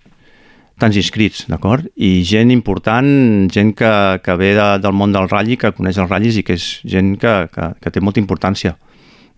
[0.82, 1.86] tants inscrits, d'acord?
[1.96, 3.08] I gent important,
[3.54, 3.92] gent que,
[4.26, 7.14] que ve de, del món del ratlli, que coneix els ratllis i que és gent
[7.22, 8.76] que, que, que té molta importància.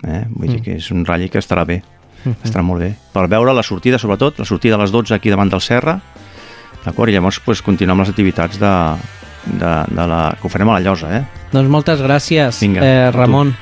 [0.08, 0.24] Eh?
[0.34, 0.64] Vull dir Mm.
[0.64, 1.82] que és un ratlli que estarà bé.
[2.24, 2.40] Mhm.
[2.44, 2.96] Estarà molt bé.
[3.14, 6.00] Per veure la sortida, sobretot, la sortida a les 12 aquí davant del Serra,
[6.86, 7.10] d'acord?
[7.10, 8.74] I llavors pues, continuar amb les activitats de,
[9.46, 11.24] de, de la, que ho farem a la llosa, eh?
[11.54, 13.12] Doncs moltes gràcies, Vinga, eh.
[13.12, 13.54] Ramon.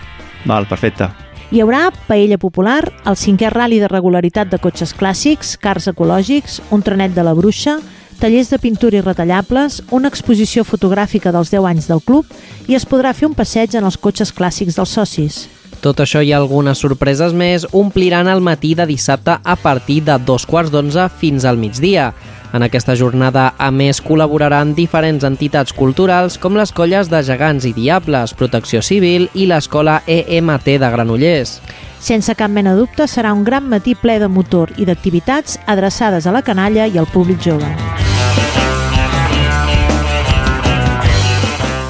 [0.46, 1.10] Val, perfecte.
[1.54, 6.82] Hi haurà paella popular, el cinquè rally de regularitat de cotxes clàssics, cars ecològics, un
[6.82, 7.76] trenet de la bruixa,
[8.18, 12.26] tallers de pintura i retallables, una exposició fotogràfica dels 10 anys del club
[12.66, 15.44] i es podrà fer un passeig en els cotxes clàssics dels socis.
[15.86, 20.48] Tot això i algunes sorpreses més ompliran el matí de dissabte a partir de dos
[20.50, 22.10] quarts d'onze fins al migdia.
[22.56, 27.74] En aquesta jornada, a més, col·laboraran diferents entitats culturals com les colles de gegants i
[27.76, 31.58] diables, Protecció Civil i l'escola EMT de Granollers.
[32.00, 36.24] Sense cap mena de dubte, serà un gran matí ple de motor i d'activitats adreçades
[36.24, 37.68] a la canalla i al públic jove.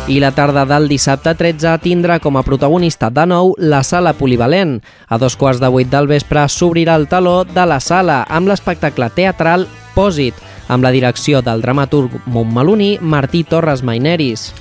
[0.10, 4.80] I la tarda del dissabte 13 tindrà com a protagonista de nou la sala polivalent.
[5.10, 9.14] A dos quarts de vuit del vespre s'obrirà el taló de la sala amb l'espectacle
[9.14, 10.36] teatral Pòsit,
[10.68, 14.54] amb la direcció del dramaturg montmeloní Martí Torres Maineris.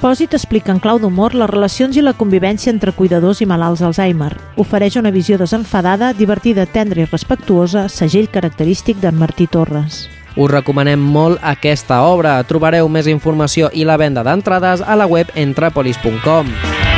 [0.00, 4.32] Pòsit explica en clau d'humor les relacions i la convivència entre cuidadors i malalts d'Alzheimer.
[4.56, 10.06] Ofereix una visió desenfadada, divertida, tendra i respectuosa, segell característic d'en Martí Torres.
[10.36, 12.38] Us recomanem molt aquesta obra.
[12.48, 16.89] Trobareu més informació i la venda d'entrades a la web entrepolis.com.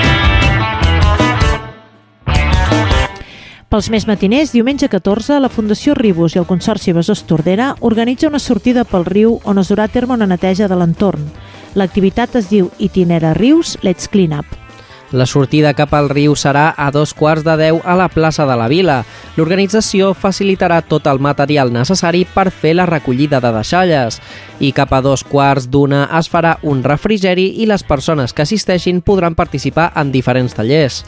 [3.73, 8.41] Pels més matiners, diumenge 14, la Fundació Ribus i el Consorci Besòs Tordera organitza una
[8.43, 11.25] sortida pel riu on es durà a terme una neteja de l'entorn.
[11.81, 14.59] L'activitat es diu Itinera Rius Let's Clean Up.
[15.17, 18.61] La sortida cap al riu serà a dos quarts de deu a la plaça de
[18.61, 19.01] la Vila.
[19.41, 24.21] L'organització facilitarà tot el material necessari per fer la recollida de deixalles.
[24.61, 29.01] I cap a dos quarts d'una es farà un refrigeri i les persones que assisteixin
[29.01, 31.07] podran participar en diferents tallers.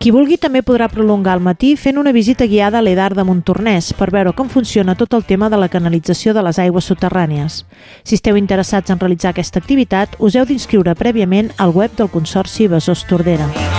[0.00, 3.90] Qui vulgui també podrà prolongar el matí fent una visita guiada a l'Edar de Montornès
[3.98, 7.58] per veure com funciona tot el tema de la canalització de les aigües subterrànies.
[8.00, 12.70] Si esteu interessats en realitzar aquesta activitat, us heu d'inscriure prèviament al web del Consorci
[12.72, 13.69] Besòs Tordera.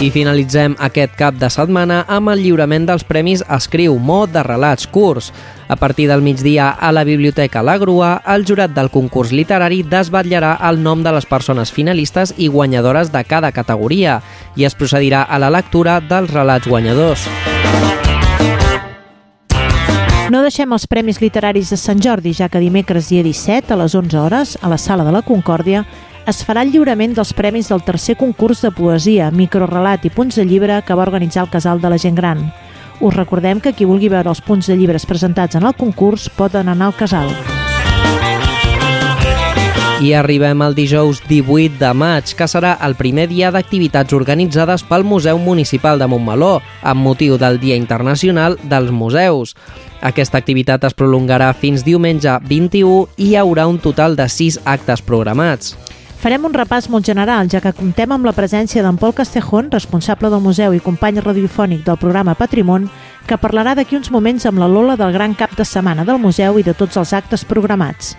[0.00, 4.86] I finalitzem aquest cap de setmana amb el lliurament dels Premis Escriu Mo de relats
[4.88, 5.28] curts.
[5.68, 10.54] A partir del migdia a la Biblioteca La Grua, el jurat del concurs literari desvetllarà
[10.70, 14.22] el nom de les persones finalistes i guanyadores de cada categoria
[14.56, 17.28] i es procedirà a la lectura dels relats guanyadors.
[20.32, 23.94] No deixem els Premis Literaris de Sant Jordi, ja que dimecres dia 17 a les
[23.98, 25.84] 11 hores, a la Sala de la Concòrdia,
[26.30, 30.44] es farà el lliurament dels premis del tercer concurs de poesia, microrelat i punts de
[30.46, 32.44] llibre que va organitzar el Casal de la Gent Gran.
[33.00, 36.70] Us recordem que qui vulgui veure els punts de llibres presentats en el concurs poden
[36.70, 37.32] anar al casal.
[40.00, 45.04] I arribem al dijous 18 de maig, que serà el primer dia d'activitats organitzades pel
[45.04, 49.56] Museu Municipal de Montmeló, amb motiu del Dia Internacional dels Museus.
[50.00, 55.02] Aquesta activitat es prolongarà fins diumenge 21 i hi haurà un total de 6 actes
[55.02, 55.74] programats.
[56.20, 60.28] Farem un repàs molt general, ja que comptem amb la presència d'en Pol Castejón, responsable
[60.28, 62.90] del museu i company radiofònic del programa Patrimon,
[63.24, 66.58] que parlarà d'aquí uns moments amb la Lola del gran cap de setmana del museu
[66.60, 68.18] i de tots els actes programats.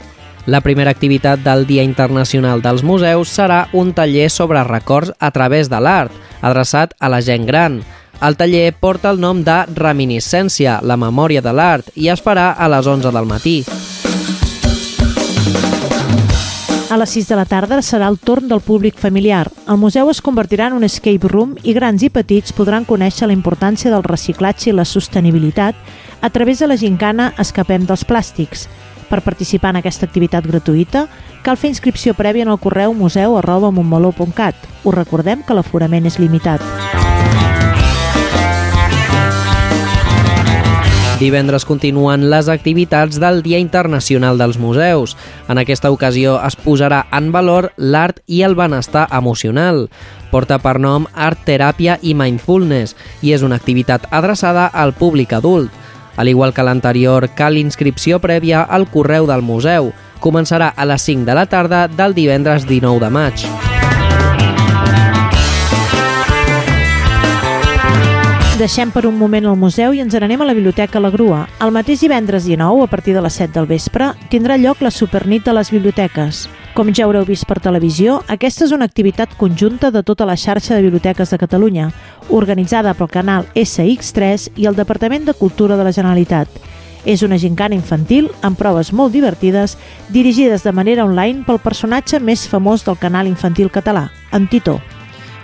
[0.49, 5.69] La primera activitat del Dia Internacional dels Museus serà un taller sobre records a través
[5.69, 6.09] de l'art,
[6.41, 7.83] adreçat a la gent gran.
[8.17, 12.65] El taller porta el nom de Reminiscència, la memòria de l'art, i es farà a
[12.65, 13.59] les 11 del matí.
[16.91, 19.45] A les 6 de la tarda serà el torn del públic familiar.
[19.71, 23.37] El museu es convertirà en un escape room i grans i petits podran conèixer la
[23.37, 25.79] importància del reciclatge i la sostenibilitat
[26.19, 28.67] a través de la gincana Escapem dels plàstics.
[29.07, 31.05] Per participar en aquesta activitat gratuïta,
[31.47, 33.71] cal fer inscripció prèvia en el correu museu arroba.
[33.71, 36.59] Us recordem que l'aforament és limitat.
[41.21, 45.13] Divendres continuen les activitats del Dia Internacional dels Museus.
[45.45, 49.83] En aquesta ocasió es posarà en valor l'art i el benestar emocional.
[50.31, 55.69] Porta per nom Art Teràpia i Mindfulness i és una activitat adreçada al públic adult.
[56.17, 59.93] Al igual que l'anterior, cal inscripció prèvia al correu del museu.
[60.25, 63.70] Començarà a les 5 de la tarda del divendres 19 de maig.
[68.61, 71.47] Deixem per un moment el museu i ens n'anem a la Biblioteca La Grua.
[71.65, 75.47] El mateix divendres 19, a partir de les 7 del vespre, tindrà lloc la Supernit
[75.47, 76.43] de les Biblioteques.
[76.77, 80.75] Com ja haureu vist per televisió, aquesta és una activitat conjunta de tota la xarxa
[80.75, 81.89] de biblioteques de Catalunya,
[82.29, 86.47] organitzada pel canal SX3 i el Departament de Cultura de la Generalitat.
[87.01, 89.79] És una gincana infantil amb proves molt divertides,
[90.13, 94.77] dirigides de manera online pel personatge més famós del canal infantil català, en Titó.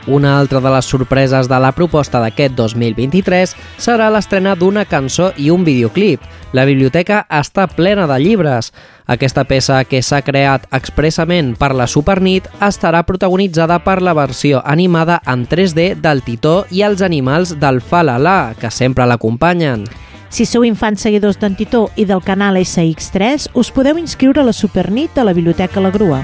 [0.08, 5.50] Una altra de les sorpreses de la proposta d'aquest 2023 serà l'estrena d'una cançó i
[5.52, 6.24] un videoclip.
[6.56, 8.72] La biblioteca està plena de llibres.
[9.06, 15.20] Aquesta peça, que s'ha creat expressament per la Supernit, estarà protagonitzada per la versió animada
[15.28, 19.84] en 3D del Titó i els animals del Falala, que sempre l'acompanyen.
[20.30, 24.56] Si sou infants seguidors d'en Titó i del canal SX3, us podeu inscriure a la
[24.56, 26.24] Supernit a la Biblioteca La Grua.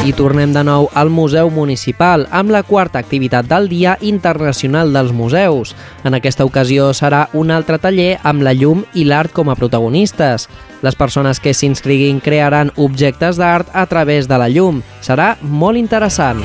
[0.00, 5.12] I tornem de nou al Museu Municipal amb la quarta activitat del Dia Internacional dels
[5.12, 5.74] Museus.
[6.08, 10.48] En aquesta ocasió serà un altre taller amb la llum i l'art com a protagonistes.
[10.80, 14.80] Les persones que s'inscriguin crearan objectes d'art a través de la llum.
[15.04, 16.40] Serà molt interessant.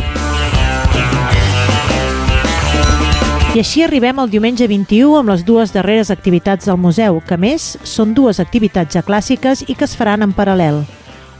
[3.55, 7.77] I així arribem al diumenge 21 amb les dues darreres activitats del museu, que més
[7.87, 10.83] són dues activitats ja clàssiques i que es faran en paral·lel.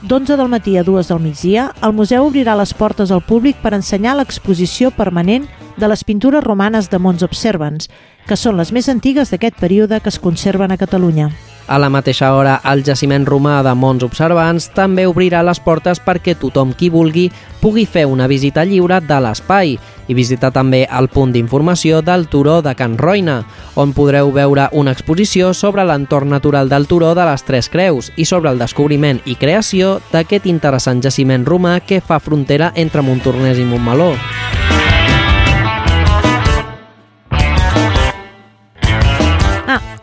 [0.06, 3.72] D'11 del matí a 2 del migdia, el museu obrirà les portes al públic per
[3.74, 5.47] ensenyar l'exposició permanent
[5.82, 7.89] de les pintures romanes de Mons Observants,
[8.30, 11.32] que són les més antigues d'aquest període que es conserven a Catalunya.
[11.68, 16.36] A la mateixa hora, el jaciment romà de Mons Observants també obrirà les portes perquè
[16.38, 19.74] tothom qui vulgui pugui fer una visita lliure de l'espai
[20.05, 23.39] i visitar també el punt d'informació del Turó de Can Roina,
[23.74, 28.30] on podreu veure una exposició sobre l'entorn natural del Turó de les Tres Creus i
[28.30, 33.66] sobre el descobriment i creació d'aquest interessant jaciment romà que fa frontera entre Montornès i
[33.66, 34.13] Montmeló.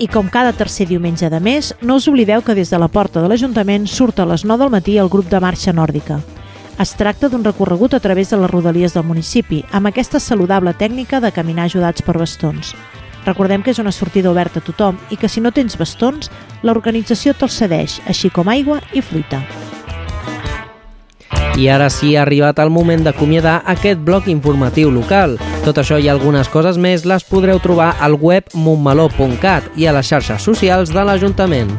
[0.02, 3.22] I com cada tercer diumenge de mes, no us oblideu que des de la porta
[3.22, 6.18] de l'Ajuntament surt a les 9 del matí el grup de marxa nòrdica.
[6.82, 11.20] Es tracta d'un recorregut a través de les rodalies del municipi, amb aquesta saludable tècnica
[11.22, 12.74] de caminar ajudats per bastons.
[13.24, 16.32] Recordem que és una sortida oberta a tothom i que si no tens bastons,
[16.66, 19.38] l'organització te'ls cedeix, així com aigua i fruita.
[21.56, 25.36] I ara sí ha arribat el moment d'acomiadar aquest bloc informatiu local.
[25.66, 30.08] Tot això i algunes coses més les podreu trobar al web montmeló.cat i a les
[30.08, 31.76] xarxes socials de l'Ajuntament.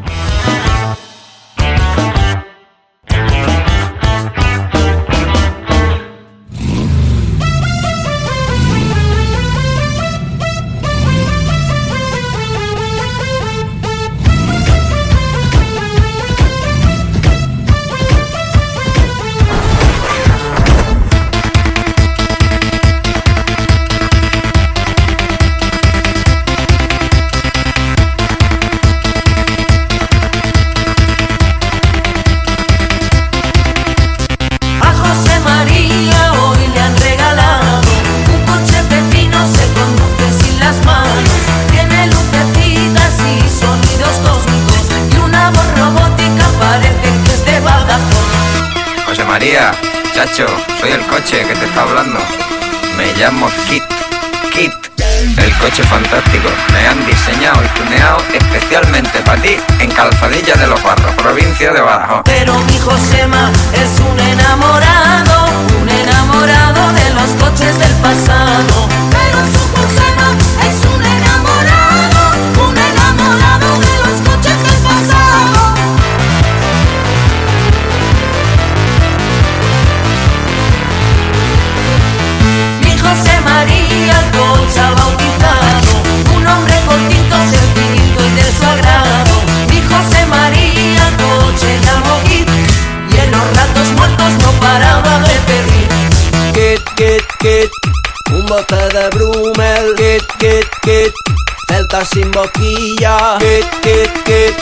[102.01, 104.55] Sin boquilla, kit, kit, kit.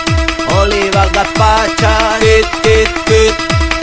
[0.60, 3.36] Olivas gazpachas, kit, kit, kit.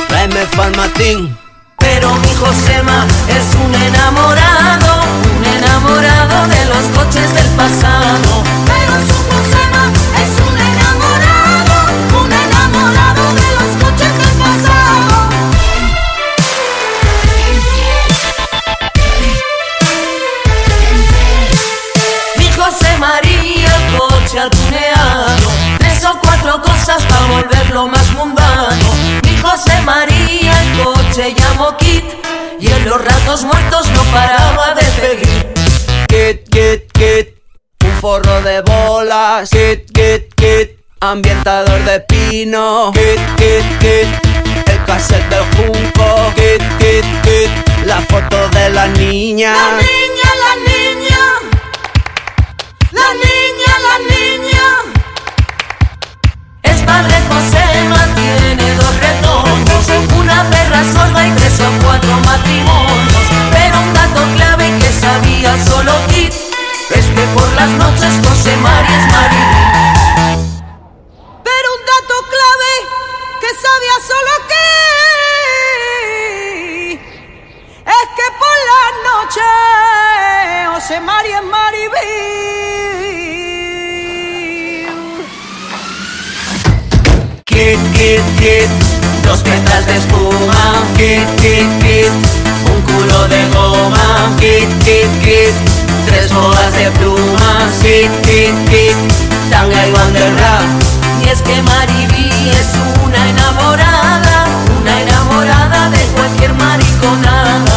[0.07, 1.35] Tráeme farmatín.
[1.79, 5.01] Pero mi Josema es un enamorado,
[5.35, 8.58] un enamorado de los coches del pasado.
[27.05, 28.69] Para volverlo más mundano.
[29.25, 32.05] Mi José María, el coche llamó Kit,
[32.61, 35.47] y en los ratos muertos no paraba de pedir.
[36.09, 37.39] Kit, kit, kit.
[37.85, 40.79] Un forro de bolas, kit, kit, kit.
[41.01, 44.69] Ambientador de pino, kit, kit, kit.
[44.69, 47.51] El cassette del junco, kit, kit, kit.
[47.85, 49.53] La foto de la niña.
[49.53, 51.19] La niña, la niña,
[52.91, 53.38] la niña,
[57.51, 63.27] padre Josema, tiene dos retornos, una perra sorda y tres o cuatro matrimonios.
[63.53, 66.33] Pero un dato clave que sabía solo Kit
[66.91, 70.37] es que por las noches José María es María.
[71.45, 72.73] Pero un dato clave
[73.41, 74.59] que sabía solo Kit
[77.87, 79.45] es que por las noches
[80.75, 82.39] José María es Maribel.
[87.59, 88.71] Kit, kit, kit.
[89.25, 92.13] Dos piezas de espuma, kit, kit, kit.
[92.71, 95.53] Un culo de goma, kit, kit, kit.
[96.07, 98.97] Tres bolas de plumas, kit, kit, kit.
[99.51, 100.61] Tanga y banderra.
[101.21, 102.71] Y es que Maribí es
[103.05, 104.47] una enamorada,
[104.81, 107.68] una enamorada de cualquier mariconada.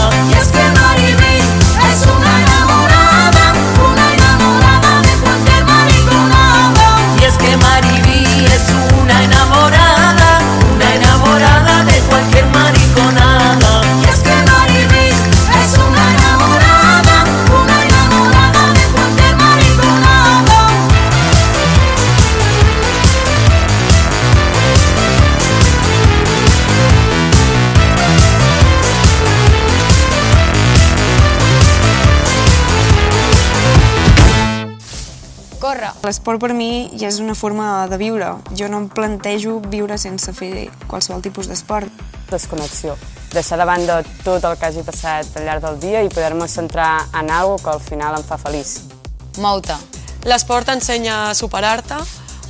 [36.12, 38.34] L'esport per mi ja és una forma de viure.
[38.60, 41.88] Jo no em plantejo viure sense fer qualsevol tipus d'esport.
[42.28, 42.98] Desconnexió.
[43.32, 47.06] Deixar de banda tot el que hagi passat al llarg del dia i poder-me centrar
[47.16, 48.74] en alguna que al final em fa feliç.
[49.40, 49.78] Mou-te.
[50.28, 52.02] L'esport t'ensenya a superar-te,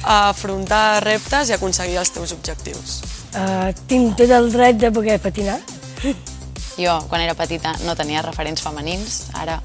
[0.09, 2.97] a afrontar reptes i aconseguir els teus objectius.
[3.35, 5.59] Uh, tinc tot el dret de poder patinar.
[6.81, 9.27] Jo, quan era petita, no tenia referents femenins.
[9.37, 9.61] Ara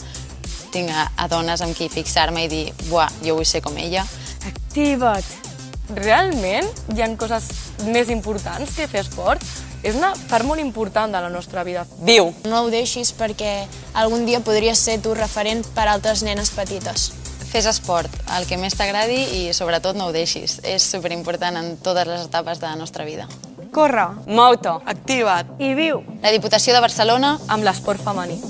[0.76, 4.04] tinc a, a dones amb qui fixar-me i dir buah, jo vull ser com ella.
[4.46, 5.24] Activa't.
[5.96, 7.46] Realment hi han coses
[7.86, 9.42] més importants que fer esport?
[9.86, 11.84] És una part molt important de la nostra vida.
[12.02, 12.32] Viu!
[12.50, 13.52] No ho deixis perquè
[13.94, 17.12] algun dia podries ser tu referent per a altres nenes petites.
[17.52, 20.58] Fes esport, el que més t'agradi i sobretot no ho deixis.
[20.66, 23.28] És superimportant en totes les etapes de la nostra vida.
[23.72, 24.08] Corre.
[24.26, 24.74] Mou-te.
[24.90, 25.54] Activa't.
[25.62, 26.02] I viu.
[26.24, 28.40] La Diputació de Barcelona amb l'esport femení.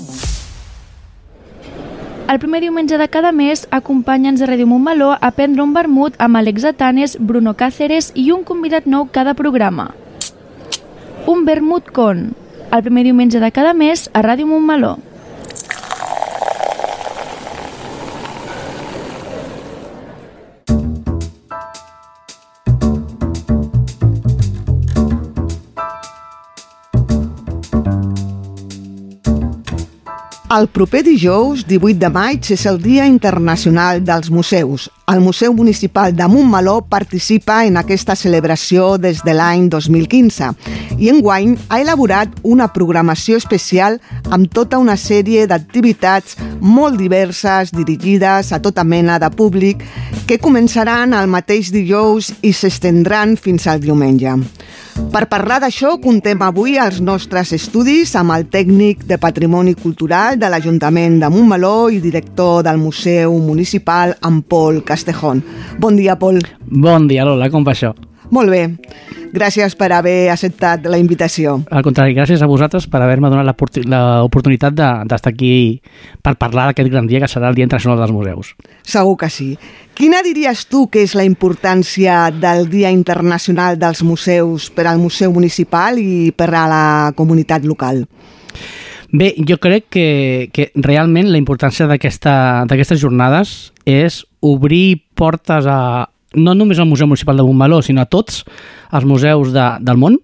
[2.27, 6.35] El primer diumenge de cada mes, acompanya'ns a Ràdio Montmeló a prendre un vermut amb
[6.35, 9.93] Alex Atanes, Bruno Cáceres i un convidat nou cada programa.
[11.23, 12.33] Un vermut con,
[12.67, 14.97] el primer diumenge de cada mes a Ràdio Montmeló.
[30.57, 34.87] El proper dijous, 18 de maig, és el Dia Internacional dels Museus.
[35.13, 40.49] El Museu Municipal de Montmeló participa en aquesta celebració des de l'any 2015
[40.97, 43.99] i enguany ha elaborat una programació especial
[44.33, 49.85] amb tota una sèrie d'activitats molt diverses dirigides a tota mena de públic
[50.25, 54.33] que començaran el mateix dijous i s'estendran fins al diumenge.
[54.97, 60.49] Per parlar d'això, contem avui als nostres estudis amb el tècnic de Patrimoni Cultural de
[60.49, 65.43] l'Ajuntament de Montmeló i director del Museu Municipal, en Pol Castejón.
[65.77, 66.41] Bon dia, Pol.
[66.65, 67.93] Bon dia, Lola, com va això?
[68.31, 68.63] Molt bé.
[69.33, 71.57] Gràcies per haver acceptat la invitació.
[71.69, 73.47] Al contrari, gràcies a vosaltres per haver-me donat
[73.91, 75.81] l'oportunitat d'estar aquí
[76.23, 78.55] per parlar d'aquest gran dia que serà el Dia Internacional dels Museus.
[78.87, 79.49] Segur que sí.
[79.97, 85.33] Quina diries tu que és la importància del Dia Internacional dels Museus per al Museu
[85.35, 88.05] Municipal i per a la comunitat local?
[89.11, 90.07] Bé, jo crec que,
[90.51, 96.07] que realment la importància d'aquestes jornades és obrir portes a,
[96.37, 98.43] no només al Museu Municipal de Montmeló, sinó a tots
[98.93, 100.19] els museus de, del món,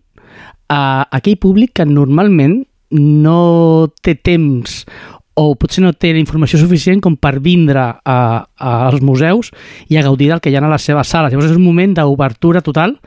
[0.71, 2.61] a aquell públic que normalment
[2.93, 4.83] no té temps
[5.33, 8.17] o potser no té la informació suficient com per vindre a, a,
[8.87, 9.49] als museus
[9.89, 11.33] i a gaudir del que hi ha a les seves sales.
[11.33, 12.99] Llavors és un moment d'obertura total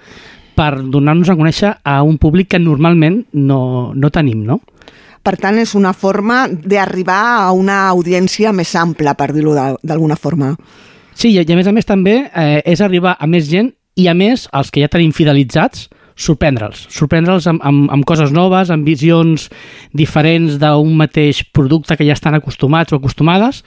[0.56, 4.60] per donar-nos a conèixer a un públic que normalment no, no tenim, no?
[5.26, 10.52] Per tant, és una forma d'arribar a una audiència més ampla, per dir-ho d'alguna forma.
[11.16, 14.14] Sí, i a més a més també eh, és arribar a més gent i a
[14.14, 19.50] més els que ja tenim fidelitzats sorprendre'ls, sorprendre'ls amb, amb, amb coses noves, amb visions
[19.96, 23.62] diferents d'un mateix producte que ja estan acostumats o acostumades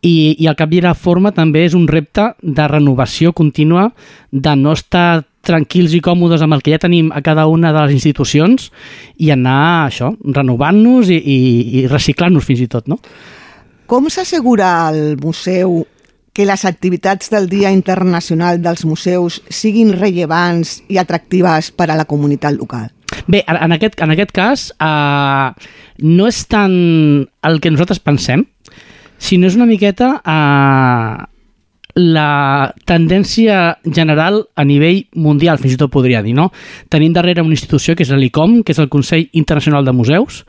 [0.00, 3.88] i, i al cap i la forma també és un repte de renovació contínua,
[4.30, 7.82] de no estar tranquils i còmodes amb el que ja tenim a cada una de
[7.82, 8.70] les institucions
[9.18, 11.38] i anar això, renovant-nos i, i,
[11.82, 13.00] i reciclant-nos fins i tot, no?
[13.88, 15.80] Com s'assegura al museu
[16.38, 22.04] que les activitats del Dia Internacional dels Museus siguin rellevants i atractives per a la
[22.06, 22.92] comunitat local?
[23.26, 25.48] Bé, en aquest, en aquest cas eh,
[26.06, 26.76] no és tant
[27.42, 28.46] el que nosaltres pensem,
[29.18, 31.26] sinó és una miqueta eh,
[31.98, 32.30] la
[32.86, 36.52] tendència general a nivell mundial, fins i tot podria dir, no?
[36.86, 40.44] Tenim darrere una institució que és l'ICOM, que és el Consell Internacional de Museus,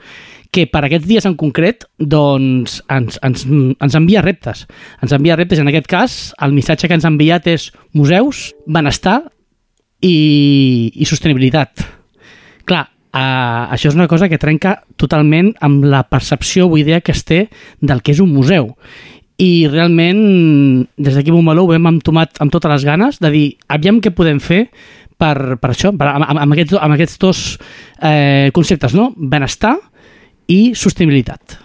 [0.52, 4.66] que per aquests dies en concret doncs, ens, ens, ens envia reptes.
[5.04, 9.20] Ens envia reptes, en aquest cas, el missatge que ens ha enviat és museus, benestar
[10.02, 11.86] i, i sostenibilitat.
[12.70, 17.14] Clar, uh, això és una cosa que trenca totalment amb la percepció o idea que
[17.14, 17.45] es té
[17.82, 18.74] del que és un museu.
[19.39, 24.02] I realment, des d'aquí Montmeló ho hem entomat amb totes les ganes de dir, aviam
[24.04, 24.66] què podem fer
[25.20, 27.43] per, per això, per, amb, amb, aquests, amb aquests dos
[28.02, 29.14] eh, conceptes, no?
[29.16, 29.78] benestar
[30.50, 31.58] i sostenibilitat.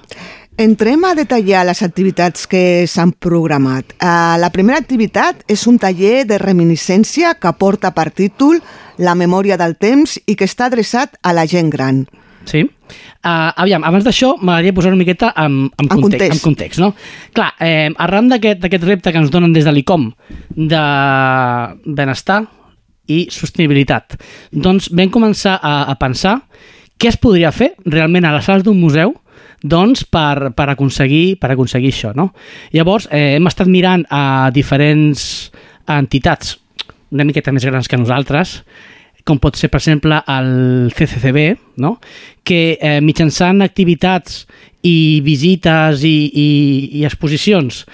[0.55, 3.97] Entrem a detallar les activitats que s'han programat.
[3.99, 8.61] Uh, la primera activitat és un taller de reminiscència que porta per títol
[9.03, 12.05] La memòria del temps i que està adreçat a la gent gran.
[12.47, 12.63] Sí.
[13.25, 16.37] Uh, aviam, abans d'això m'agradaria posar una miqueta en, en, En context, context.
[16.37, 16.93] en context, no?
[17.35, 20.13] Clar, eh, arran d'aquest repte que ens donen des de l'ICOM
[20.55, 20.85] de
[21.99, 22.45] benestar
[23.11, 24.21] i sostenibilitat,
[24.53, 26.39] doncs vam començar a, a pensar
[27.05, 29.13] què es podria fer realment a les sales d'un museu
[29.61, 32.31] doncs per, per, aconseguir, per aconseguir això, no?
[32.73, 35.51] Llavors, eh, hem estat mirant a diferents
[35.85, 36.57] entitats
[37.13, 38.57] una miqueta més grans que nosaltres,
[39.25, 41.45] com pot ser, per exemple, el CCCB,
[41.85, 41.99] no?
[42.45, 44.45] que eh, mitjançant activitats
[44.85, 46.49] i visites i, i,
[47.01, 47.85] i exposicions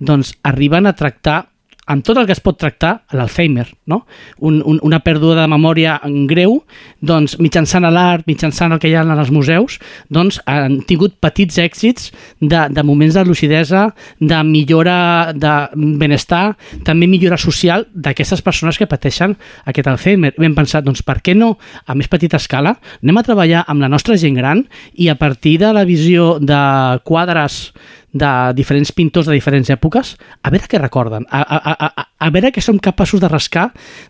[0.00, 1.49] doncs arriben a tractar
[1.90, 4.04] amb tot el que es pot tractar l'Alzheimer, no?
[4.38, 5.96] Un, un, una pèrdua de memòria
[6.30, 6.60] greu,
[7.02, 9.80] doncs mitjançant l'art, mitjançant el que hi ha als museus,
[10.12, 13.88] doncs han tingut petits èxits de, de moments de lucidesa,
[14.20, 15.54] de millora de
[15.98, 16.54] benestar,
[16.86, 19.34] també millora social d'aquestes persones que pateixen
[19.66, 20.34] aquest Alzheimer.
[20.38, 23.90] Hem pensat, doncs per què no, a més petita escala, anem a treballar amb la
[23.90, 24.62] nostra gent gran
[24.94, 26.60] i a partir de la visió de
[27.02, 27.70] quadres
[28.12, 32.50] de diferents pintors de diferents èpoques, a veure què recorden, a, a, a, a, veure
[32.50, 33.68] què som capaços de rascar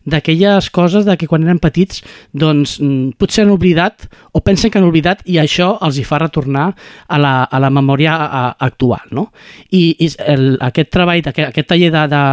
[0.09, 2.01] d'aquelles coses de que quan eren petits
[2.33, 6.21] doncs mm, potser han oblidat o pensen que han oblidat i això els hi fa
[6.23, 6.71] retornar
[7.09, 8.17] a la, a la memòria
[8.59, 9.11] actual.
[9.13, 9.29] No?
[9.71, 12.25] I, i el, aquest treball, aquest, aquest taller de, de,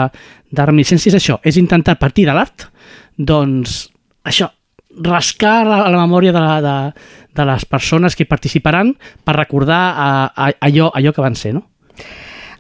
[0.56, 2.70] de reminiscència és això, és intentar partir de l'art
[3.18, 3.88] doncs
[4.28, 4.52] això,
[5.04, 6.78] rascar la, la memòria de, la, de,
[7.38, 11.68] de les persones que participaran per recordar a, a, allò, allò que van ser, no?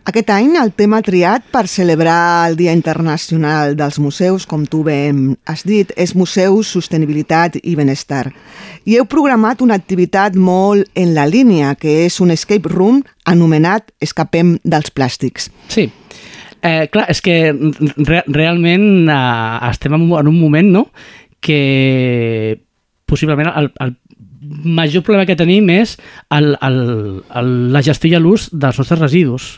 [0.07, 5.11] Aquest any el tema triat per celebrar el Dia Internacional dels Museus, com tu bé
[5.43, 8.29] has dit, és Museus, Sostenibilitat i Benestar.
[8.87, 13.91] I heu programat una activitat molt en la línia, que és un escape room anomenat
[13.99, 15.51] Escapem dels plàstics.
[15.67, 15.89] Sí.
[16.63, 20.87] Eh, clar, és que re realment eh, estem en un, en un moment no?
[21.41, 22.61] Que
[23.07, 23.95] possiblement el, el
[24.63, 25.97] major problema que tenim és
[26.33, 26.81] el, el,
[27.35, 29.57] el, la gestió i l'ús dels nostres residus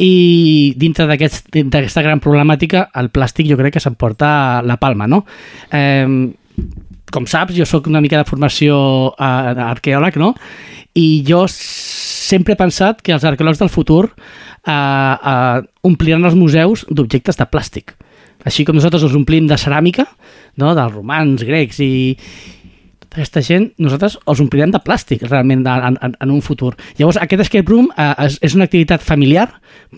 [0.00, 5.24] i dintre d'aquesta aquest, gran problemàtica el plàstic jo crec que s'emporta la palma no?
[5.72, 6.32] Eh,
[7.10, 8.76] com saps, jo sóc una mica de formació
[9.18, 10.32] eh, arqueòleg, no?
[10.98, 16.86] I jo sempre he pensat que els arqueòlegs del futur eh, eh, ompliran els museus
[16.88, 17.96] d'objectes de plàstic.
[18.48, 20.06] Així com nosaltres els omplim de ceràmica,
[20.60, 20.74] no?
[20.76, 21.92] dels romans, grecs i
[23.00, 26.76] tota aquesta gent, nosaltres els omplirem de plàstic realment en, en, en un futur.
[26.98, 29.48] Llavors, aquest escape room eh, és, és una activitat familiar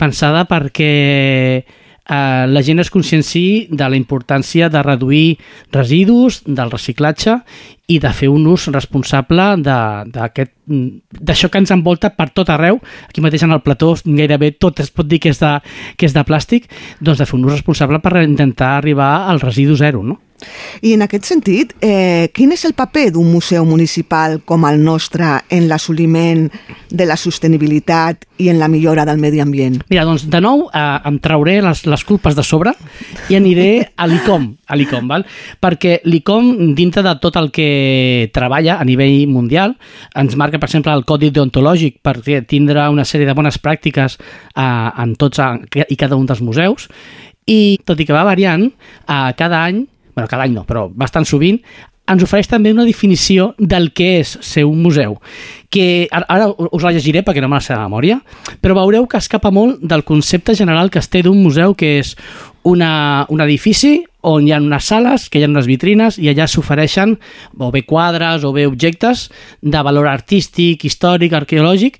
[0.01, 1.63] pensada perquè
[2.09, 5.37] eh, la gent es conscienciï de la importància de reduir
[5.71, 7.39] residus, del reciclatge
[7.87, 12.79] i de fer un ús responsable d'això que ens envolta per tot arreu.
[13.09, 15.57] Aquí mateix en el plató gairebé tot es pot dir que és de,
[15.97, 19.75] que és de plàstic, doncs de fer un ús responsable per intentar arribar al residu
[19.79, 20.19] zero, no?
[20.81, 25.39] I en aquest sentit, eh, quin és el paper d'un museu municipal com el nostre
[25.49, 26.49] en l'assoliment
[26.89, 29.79] de la sostenibilitat i en la millora del medi ambient?
[29.89, 32.73] Mira, doncs de nou eh, em trauré les, les culpes de sobre
[33.29, 35.25] i aniré a l'ICOM, a l'ICOM, val?
[35.63, 39.77] perquè l'ICOM, dintre de tot el que treballa a nivell mundial,
[40.19, 42.17] ens marca, per exemple, el codi deontològic per
[42.49, 46.89] tindre una sèrie de bones pràctiques eh, en tots eh, i cada un dels museus,
[47.49, 49.83] i tot i que va variant, eh, cada any,
[50.15, 51.59] bueno, cada any no, però bastant sovint,
[52.03, 55.15] ens ofereix també una definició del que és ser un museu,
[55.71, 58.19] que ara, us la llegiré perquè no me la sé de memòria,
[58.61, 62.13] però veureu que escapa molt del concepte general que es té d'un museu que és
[62.67, 66.47] una, un edifici on hi ha unes sales, que hi ha unes vitrines i allà
[66.47, 67.17] s'ofereixen
[67.59, 69.29] o bé quadres o bé objectes
[69.61, 71.99] de valor artístic, històric, arqueològic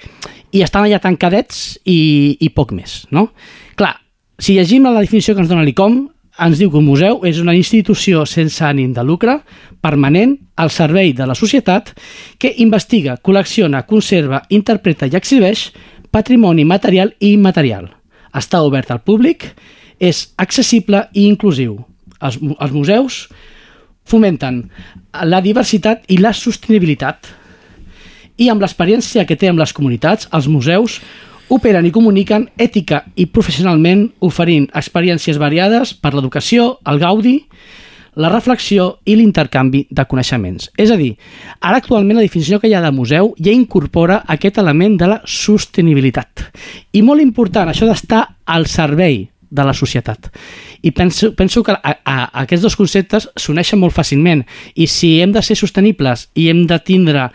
[0.54, 3.30] i estan allà tancadets i, i poc més, no?
[3.80, 3.96] Clar,
[4.40, 6.04] si llegim la definició que ens dona l'ICOM,
[6.42, 9.38] ens diu que un museu és una institució sense ànim de lucre,
[9.82, 11.92] permanent, al servei de la societat,
[12.40, 15.68] que investiga, col·lecciona, conserva, interpreta i exhibeix
[16.14, 17.90] patrimoni material i immaterial.
[18.34, 19.52] Està obert al públic,
[20.00, 21.78] és accessible i inclusiu.
[22.24, 23.28] Els, els museus
[24.10, 24.64] fomenten
[25.30, 27.30] la diversitat i la sostenibilitat
[28.42, 31.00] i amb l'experiència que té amb les comunitats, els museus
[31.50, 37.40] operen i comuniquen ètica i professionalment oferint experiències variades per l'educació, el gaudi,
[38.16, 40.70] la reflexió i l'intercanvi de coneixements.
[40.78, 41.14] És a dir,
[41.60, 45.22] ara actualment la definició que hi ha de museu ja incorpora aquest element de la
[45.26, 46.48] sostenibilitat.
[46.94, 49.24] I molt important, això d'estar al servei
[49.54, 50.32] de la societat.
[50.82, 54.42] I penso, penso que a, a, aquests dos conceptes s'uneixen molt fàcilment
[54.74, 57.28] i si hem de ser sostenibles i hem de tindre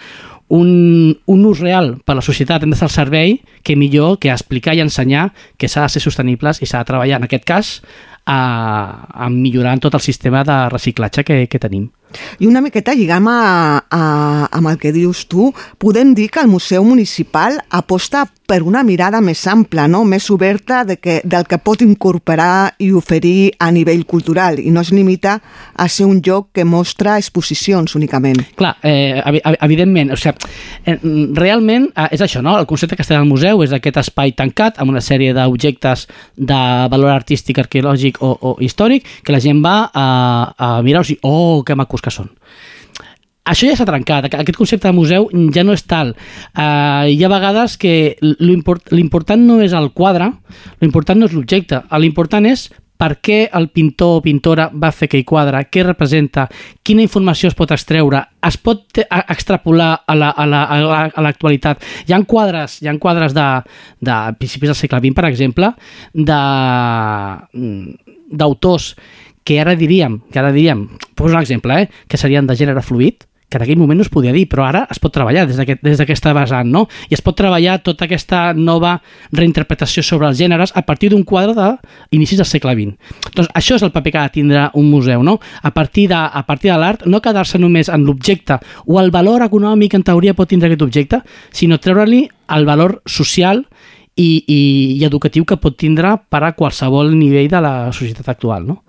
[0.49, 4.33] un, un ús real per a la societat, hem d'estar al servei, que millor que
[4.33, 5.29] explicar i ensenyar
[5.61, 7.73] que s'ha de ser sostenibles i s'ha de treballar, en aquest cas,
[8.29, 11.89] a, a millorar tot el sistema de reciclatge que, que tenim.
[12.41, 16.49] I una miqueta lligam a, a, amb el que dius tu, podem dir que el
[16.49, 20.05] Museu Municipal aposta per una mirada més ampla, no?
[20.09, 24.81] més oberta de que, del que pot incorporar i oferir a nivell cultural i no
[24.81, 25.35] es limita
[25.77, 28.41] a ser un lloc que mostra exposicions únicament.
[28.57, 30.49] Clar, eh, evi- evi- evidentment, o sigui,
[30.87, 30.97] eh,
[31.37, 32.57] realment eh, és això, no?
[32.59, 36.07] El concepte que està al museu és aquest espai tancat amb una sèrie d'objectes
[36.37, 40.07] de valor artístic, arqueològic o, o històric que la gent va a,
[40.57, 42.31] a mirar-los i, oh, que macos que són.
[43.49, 46.11] Això ja s'ha trencat, aqu- aquest concepte de museu ja no és tal.
[46.55, 50.33] Uh, hi ha vegades que l'import- l'important no és el quadre,
[50.81, 55.25] l'important no és l'objecte, l'important és per què el pintor o pintora va fer aquell
[55.25, 56.49] quadre, què representa,
[56.83, 58.83] quina informació es pot extreure, es pot
[59.29, 61.81] extrapolar a la- a la- a la- a l'actualitat.
[62.09, 63.63] Hi ha quadres, hi ha quadres de,
[64.01, 65.73] de principis del segle XX, per exemple,
[66.13, 67.39] de-
[68.31, 68.95] d'autors
[69.49, 70.85] que ara diríem, que ara diríem,
[71.17, 74.11] poso un exemple, eh, que serien de gènere fluid, que en aquell moment no es
[74.13, 76.83] podia dir, però ara es pot treballar des d'aquest- des d'aquesta vessant, no?
[77.09, 78.99] I es pot treballar tota aquesta nova
[79.33, 81.79] reinterpretació sobre els gèneres a partir d'un quadre
[82.13, 83.15] d'inicis del segle XX.
[83.35, 85.39] Doncs això és el paper que ha de tindre un museu, no?
[85.63, 89.41] A partir de, a partir de l'art, no quedar-se només en l'objecte o el valor
[89.47, 93.65] econòmic en teoria pot tindre aquest objecte, sinó treure-li el valor social
[94.15, 94.61] i, i,
[95.01, 98.83] i educatiu que pot tindre per a qualsevol nivell de la societat actual, no?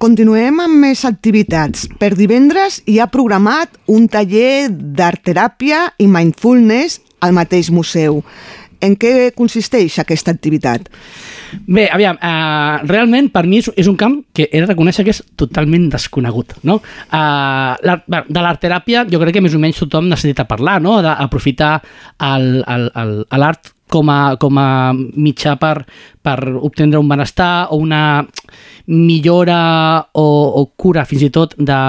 [0.00, 1.82] Continuem amb més activitats.
[2.00, 8.22] Per divendres hi ha programat un taller d'art-teràpia i mindfulness al mateix museu.
[8.80, 10.86] En què consisteix aquesta activitat?
[11.68, 15.20] Bé, aviam, uh, realment per mi és, un camp que he de reconèixer que és
[15.36, 16.78] totalment desconegut, no?
[17.10, 21.02] Uh, l'art- bé, de l'art-teràpia jo crec que més o menys tothom necessita parlar, no?
[21.04, 21.74] D'aprofitar
[23.36, 25.84] l'art com a, com a mitjà per,
[26.22, 28.22] per obtindre un benestar o una
[28.90, 29.60] millora
[30.12, 30.26] o,
[30.60, 31.80] o cura fins i tot de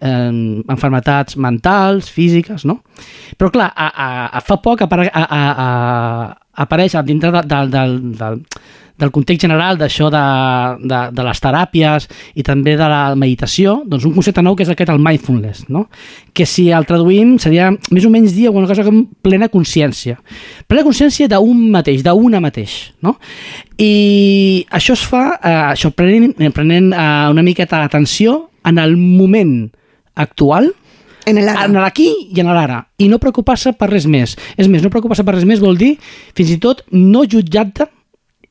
[0.00, 0.32] eh,
[0.68, 2.80] enfermetats mentals, físiques, no?
[3.36, 5.68] Però clar, a, a, a fa poc apare, a, a, a,
[6.66, 8.42] apareix dintre de, de, del, del,
[8.98, 10.22] del context general d'això de,
[10.88, 14.72] de, de les teràpies i també de la meditació, doncs un concepte nou que és
[14.72, 15.86] aquest el mindfulness, no?
[16.36, 20.16] que si el traduïm seria més o menys dir alguna cosa com plena consciència.
[20.68, 22.78] Plena consciència d'un mateix, d'una mateix.
[23.04, 23.16] No?
[23.80, 29.70] I això es fa, eh, això prenent, prenent eh, una miqueta d'atenció en el moment
[30.16, 30.72] actual,
[31.26, 31.64] en l'ara.
[31.66, 32.84] En l'aquí i en l'ara.
[33.02, 34.36] I no preocupar-se per res més.
[34.54, 35.96] És més, no preocupar-se per res més vol dir,
[36.38, 37.88] fins i tot, no jutjar-te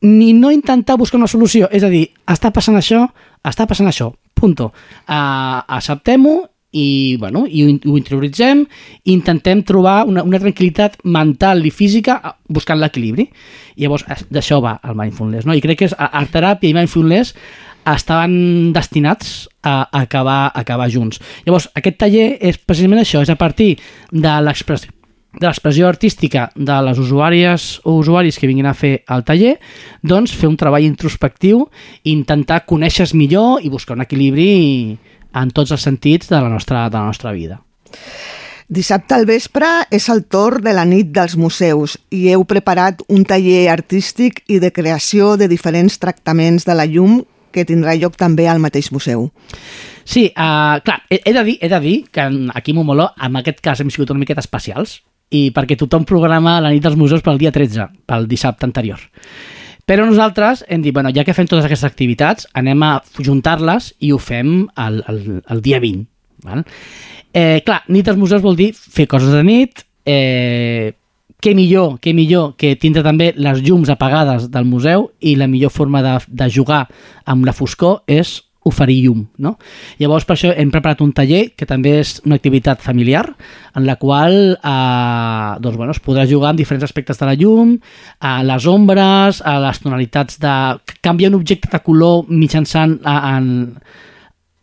[0.01, 1.69] ni no intentar buscar una solució.
[1.71, 3.05] És a dir, està passant això,
[3.45, 4.71] està passant això, punto.
[5.07, 6.41] Uh, Acceptem-ho
[6.75, 8.65] i, bueno, i ho, interioritzem
[9.05, 12.19] i intentem trobar una, una tranquil·litat mental i física
[12.51, 13.29] buscant l'equilibri.
[13.79, 15.47] Llavors d'això va el mindfulness.
[15.47, 15.55] No?
[15.55, 17.35] I crec que és, art teràpia i mindfulness
[17.85, 21.21] estaven destinats a acabar, a acabar junts.
[21.45, 23.75] Llavors, aquest taller és precisament això, és a partir
[24.11, 24.94] de l'expressió
[25.39, 29.57] de l'expressió artística de les usuàries o usuaris que vinguin a fer el taller,
[30.01, 31.65] doncs fer un treball introspectiu,
[32.03, 34.97] intentar conèixer millor i buscar un equilibri
[35.35, 37.59] en tots els sentits de la nostra, de la nostra vida.
[38.67, 43.21] Dissabte al vespre és el torn de la nit dels museus i heu preparat un
[43.27, 47.19] taller artístic i de creació de diferents tractaments de la llum
[47.53, 49.29] que tindrà lloc també al mateix museu.
[50.03, 53.37] Sí, uh, clar, he, he, de dir, he de dir que aquí a Momoló, en
[53.37, 54.99] aquest cas, hem sigut una miqueta especials,
[55.33, 59.01] i perquè tothom programa la nit dels museus pel dia 13, pel dissabte anterior.
[59.85, 64.11] Però nosaltres hem dit, bueno, ja que fem totes aquestes activitats, anem a juntar-les i
[64.13, 66.05] ho fem el, el, el dia 20.
[66.45, 66.63] Val?
[67.35, 70.93] Eh, clar, nit dels museus vol dir fer coses de nit, eh,
[71.41, 75.73] què millor, què millor que tindre també les llums apagades del museu i la millor
[75.73, 76.85] forma de, de jugar
[77.29, 79.21] amb la foscor és oferir llum.
[79.37, 79.55] No?
[80.01, 83.23] Llavors, per això hem preparat un taller que també és una activitat familiar
[83.77, 87.75] en la qual eh, doncs, bueno, es podrà jugar amb diferents aspectes de la llum,
[88.19, 90.55] a les ombres, a les tonalitats de...
[91.05, 93.77] canviar un objecte de color mitjançant a, en,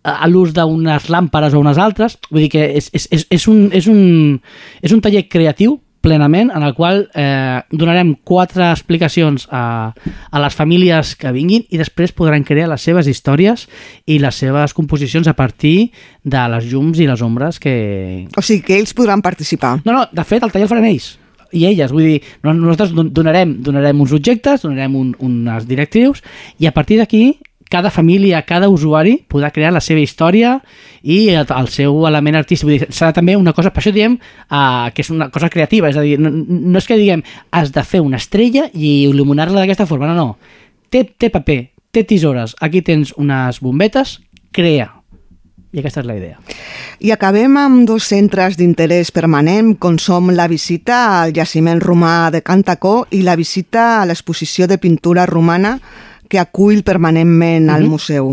[0.03, 2.19] a l'ús d'unes làmperes o unes altres.
[2.31, 4.41] Vull dir que és, és, és, és, un, és, un,
[4.83, 10.59] és un taller creatiu plenament, en el qual eh, donarem quatre explicacions a, a les
[10.59, 13.69] famílies que vinguin i després podran crear les seves històries
[14.11, 15.93] i les seves composicions a partir
[16.23, 18.29] de les llums i les ombres que...
[18.37, 19.79] O sigui que ells podran participar.
[19.87, 21.15] No, no, de fet el taller el faran ells
[21.53, 26.23] i elles, vull dir, nosaltres donarem, donarem uns objectes, donarem un, unes directrius
[26.59, 27.27] i a partir d'aquí
[27.73, 30.59] cada família, cada usuari podrà crear la seva història
[31.03, 32.69] i el, seu element artístic.
[32.69, 35.89] Vull dir, serà també una cosa, per això diem uh, que és una cosa creativa,
[35.89, 39.63] és a dir, no, no és que diguem has de fer una estrella i il·luminar-la
[39.63, 40.59] d'aquesta forma, no, no.
[40.93, 41.63] Té, té paper,
[41.93, 44.19] té tisores, aquí tens unes bombetes,
[44.53, 44.91] crea.
[45.73, 46.37] I aquesta és la idea.
[47.01, 52.43] I acabem amb dos centres d'interès permanent, com som la visita al jaciment romà de
[52.45, 55.79] Cantacó i la visita a l'exposició de pintura romana
[56.33, 58.33] que acull permanentment al museu.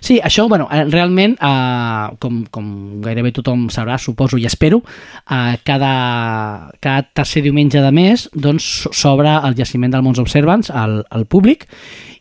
[0.00, 2.66] Sí, això, bueno, eh, realment, eh, com, com
[3.02, 4.80] gairebé tothom sabrà, suposo i espero,
[5.30, 11.00] eh, cada, cada tercer diumenge de mes doncs, s'obre el jaciment del Mons Observants al,
[11.10, 11.66] al públic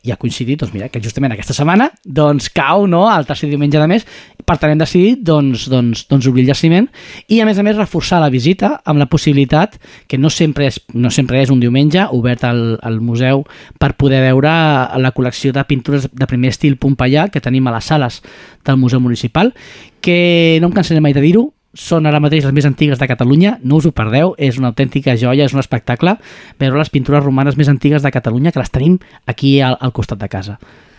[0.07, 3.79] i ha coincidit, doncs mira, que justament aquesta setmana doncs cau no, el tercer diumenge
[3.81, 4.05] de mes,
[4.47, 6.87] per tant hem decidit doncs, doncs, doncs obrir el jaciment
[7.27, 9.75] i a més a més reforçar la visita amb la possibilitat
[10.07, 13.43] que no sempre és, no sempre és un diumenge obert al, al museu
[13.79, 14.53] per poder veure
[14.97, 18.21] la col·lecció de pintures de primer estil pompeià que tenim a les sales
[18.65, 19.53] del Museu Municipal
[20.01, 23.57] que no em cansaré mai de dir-ho són ara mateix les més antigues de Catalunya,
[23.61, 26.17] no us ho perdeu, és una autèntica joia, és un espectacle
[26.59, 28.97] veure les pintures romanes més antigues de Catalunya que les tenim
[29.29, 30.57] aquí al, al costat de casa.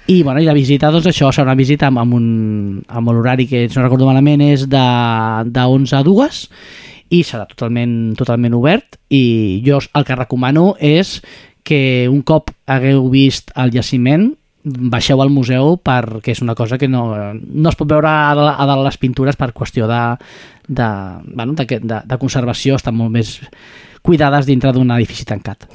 [0.08, 2.28] I, bueno, i la visita, doncs això, serà una visita amb, amb, un,
[2.88, 4.86] amb l'horari que, si no recordo malament, és de,
[5.50, 6.38] de 11 a 2
[7.12, 11.18] i serà totalment, totalment obert i jo el que recomano és
[11.64, 14.30] que un cop hagueu vist el jaciment
[14.92, 18.66] baixeu al museu perquè és una cosa que no, no es pot veure a a
[18.68, 20.00] dalt les pintures per qüestió de,
[20.68, 20.88] de,
[21.34, 23.38] bueno, de, de, de conservació, estan molt més
[24.02, 25.66] cuidades dintre d'un edifici tancat.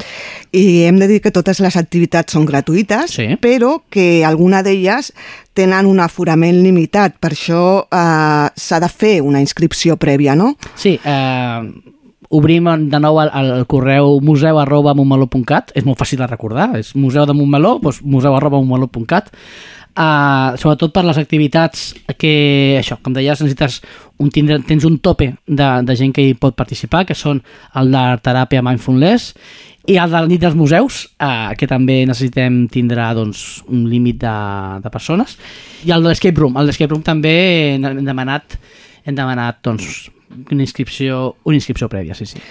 [0.55, 3.27] I hem de dir que totes les activitats són gratuïtes, sí.
[3.41, 5.11] però que alguna d'elles
[5.53, 10.53] tenen un aforament limitat, per això eh, s'ha de fer una inscripció prèvia, no?
[10.73, 11.92] Sí, eh,
[12.33, 16.93] obrim de nou el, el correu museu arroba montmeló.cat, és molt fàcil de recordar, és
[16.97, 19.29] museu de Montmeló, doncs museu arroba montmeló.cat,
[19.97, 22.33] uh, sobretot per les activitats que,
[22.79, 23.81] això, com deies, necessites
[24.17, 27.43] un, tindre, tens un tope de, de gent que hi pot participar, que són
[27.79, 29.33] el de teràpia mindfulness
[29.91, 34.21] i el de la nit dels museus, eh, que també necessitem tindre doncs, un límit
[34.21, 34.37] de,
[34.83, 35.35] de persones,
[35.83, 36.55] i el de l'escape room.
[36.55, 37.35] El de l'escape room també
[37.75, 38.57] hem demanat,
[39.03, 40.05] hem demanat doncs,
[40.51, 42.41] una inscripció, una inscripció prèvia, sí, sí.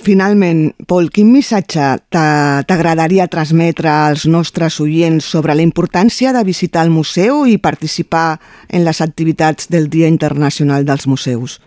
[0.00, 6.92] Finalment, Pol, quin missatge t'agradaria transmetre als nostres oients sobre la importància de visitar el
[6.94, 8.38] museu i participar
[8.70, 11.58] en les activitats del Dia Internacional dels Museus?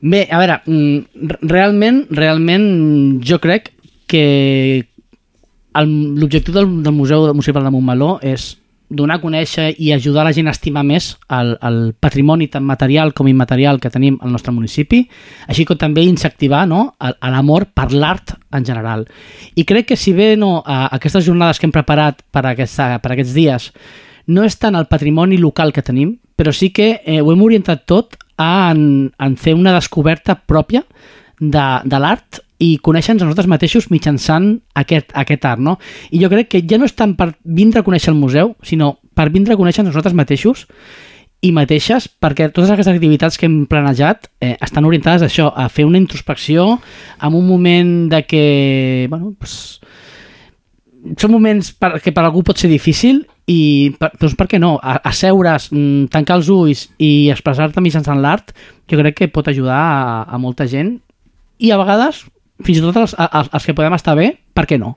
[0.00, 3.70] Bé, a veure, mm, realment, realment jo crec
[4.08, 4.86] que
[5.76, 8.56] l'objectiu del, del Museu Municipal de Montmeló és
[8.90, 13.14] donar a conèixer i ajudar la gent a estimar més el, el patrimoni tant material
[13.14, 15.04] com immaterial que tenim al nostre municipi,
[15.46, 19.06] així com també incentivar no, l'amor per l'art en general.
[19.54, 23.14] I crec que si bé no, a, aquestes jornades que hem preparat per, aquesta, per
[23.14, 23.70] aquests dies
[24.30, 27.86] no és tant el patrimoni local que tenim, però sí que eh, ho hem orientat
[27.88, 30.82] tot a en, en fer una descoberta pròpia
[31.38, 35.78] de, de l'art i conèixer-nos nosaltres mateixos mitjançant aquest, aquest art, no?
[36.12, 38.98] I jo crec que ja no és tant per vindre a conèixer el museu, sinó
[39.16, 40.66] per vindre a conèixer nosaltres mateixos
[41.40, 45.70] i mateixes, perquè totes aquestes activitats que hem planejat eh, estan orientades a això, a
[45.72, 48.44] fer una introspecció en un moment de que,
[49.08, 49.80] bueno, pues,
[51.16, 54.74] són moments per, que per algú pot ser difícil i per, doncs per què no?
[54.82, 58.52] A, asseure's, mm, tancar els ulls i expressar-te mitjançant l'art
[58.90, 60.98] jo crec que pot ajudar a, a molta gent
[61.56, 62.26] i a vegades
[62.66, 64.96] fins i tot els, els, els que podem estar bé, per què no?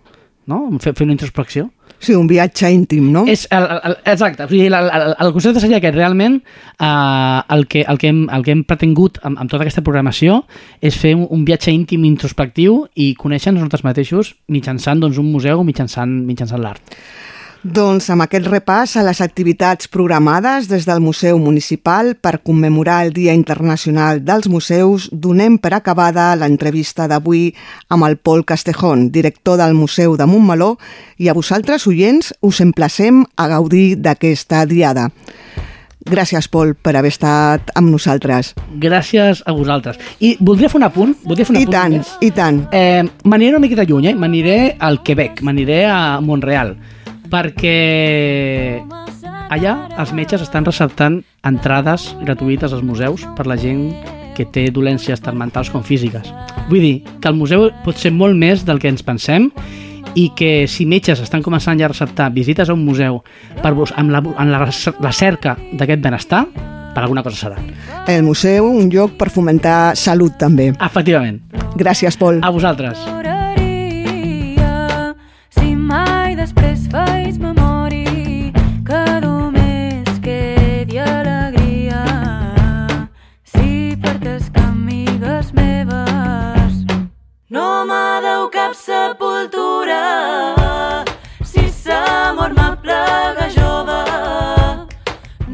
[0.50, 0.66] no?
[0.84, 1.70] Fer, fer una introspecció.
[2.04, 3.24] Sí, un viatge íntim, no?
[3.32, 7.64] És el, el, exacte, o sigui, el, el, el concepte seria que realment eh, el,
[7.72, 10.42] que, el, que hem, el que hem pretengut amb, amb tota aquesta programació
[10.84, 15.64] és fer un, un viatge íntim introspectiu i conèixer-nos nosaltres mateixos mitjançant doncs, un museu
[15.64, 17.00] o mitjançant, mitjançant l'art.
[17.64, 23.14] Doncs amb aquest repàs a les activitats programades des del Museu Municipal per commemorar el
[23.16, 27.54] Dia Internacional dels Museus, donem per acabada l'entrevista d'avui
[27.88, 30.74] amb el Pol Castejón, director del Museu de Montmeló,
[31.16, 35.08] i a vosaltres, oients, us emplacem a gaudir d'aquesta diada.
[36.04, 38.58] Gràcies, Pol, per haver estat amb nosaltres.
[38.76, 40.02] Gràcies a vosaltres.
[40.20, 41.16] I voldria fer un apunt.
[41.24, 42.12] Voldria fer un I apunt tant, més.
[42.20, 42.60] i tant.
[42.76, 44.14] Eh, m'aniré una miqueta lluny, eh?
[44.20, 46.76] m'aniré al Quebec, m'aniré a Montreal,
[47.34, 48.82] perquè
[49.54, 53.90] allà els metges estan receptant entrades gratuïtes als museus per la gent
[54.38, 56.30] que té dolències tant mentals com físiques.
[56.70, 59.50] Vull dir que el museu pot ser molt més del que ens pensem
[60.18, 63.22] i que si metges estan començant ja a receptar visites a un museu
[63.62, 66.44] per, bus- amb, la, amb la, res- la cerca d'aquest benestar,
[66.94, 67.58] per alguna cosa serà.
[68.10, 70.72] El museu, un lloc per fomentar salut també.
[70.78, 71.42] Efectivament.
[71.78, 72.42] Gràcies, Pol.
[72.46, 73.02] A vosaltres.
[89.14, 91.06] Sepultura
[91.46, 94.00] si sa mort m'aplega jove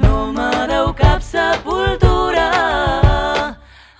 [0.02, 2.48] no m'adeu cap sepultura.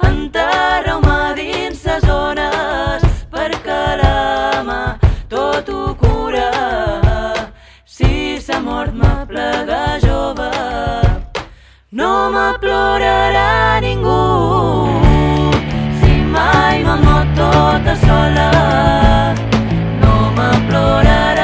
[0.10, 3.04] Enterreu-me dins ses zones
[3.34, 4.98] perquè l'ama
[5.28, 6.52] tot ho cura.
[7.86, 10.52] Si sa mort m'aplega jove
[11.92, 14.22] no m'aplorarà ningú.
[16.00, 18.50] Si mai m'amot tota sola
[20.80, 21.39] llorar.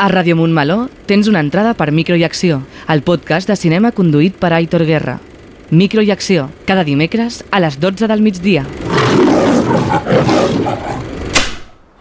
[0.00, 4.38] A Ràdio Montmeló tens una entrada per Micro i Acció, el podcast de cinema conduït
[4.40, 5.18] per Aitor Guerra.
[5.68, 8.62] Micro i Acció, cada dimecres a les 12 del migdia.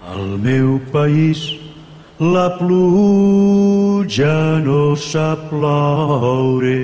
[0.08, 1.42] Al meu país
[2.24, 4.32] la pluja
[4.64, 6.78] no sap ploure.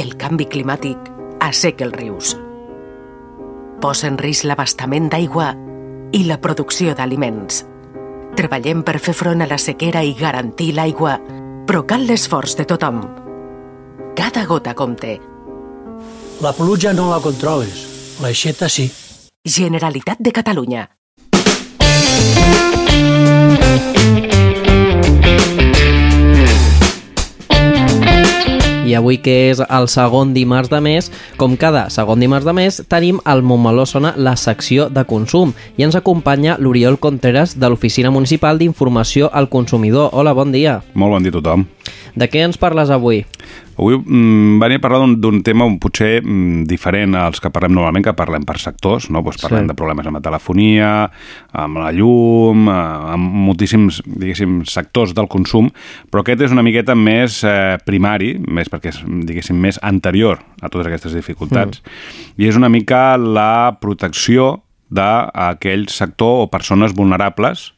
[0.00, 1.10] El canvi climàtic
[1.44, 2.32] asseca els rius.
[3.84, 5.50] Posa en risc l'abastament d'aigua
[6.16, 7.66] i la producció d'aliments.
[8.36, 11.16] Treballem per fer front a la sequera i garantir l'aigua,
[11.66, 13.02] però cal l'esforç de tothom.
[14.16, 15.18] Cada gota compte.
[16.40, 17.84] La pluja no la controles,
[18.22, 18.88] l'aixeta sí.
[19.44, 20.88] Generalitat de Catalunya.
[28.90, 32.80] I avui, que és el segon dimarts de mes, com cada segon dimarts de mes,
[32.90, 38.10] tenim al Montmeló Sona la secció de consum i ens acompanya l'Oriol Contreras de l'Oficina
[38.10, 40.10] Municipal d'Informació al Consumidor.
[40.10, 40.80] Hola, bon dia.
[40.98, 41.68] Molt bon dia a tothom.
[42.18, 43.22] De què ens parles avui?
[43.80, 48.04] Avui mm, venia a parlar d'un- tema un potser mm, diferent als que parlem normalment,
[48.04, 49.22] que parlem per sectors, no?
[49.24, 49.68] Pues parlem Sí.
[49.72, 50.90] de problemes amb la telefonia,
[51.52, 55.70] amb la llum, eh, amb moltíssims, diguéssim, sectors del consum,
[56.12, 60.68] però aquest és una miqueta més eh, primari, més perquè és, diguéssim, més anterior a
[60.68, 61.80] totes aquestes dificultats,
[62.36, 64.60] i és una mica la protecció
[64.90, 67.70] d'aquell sector o persones vulnerables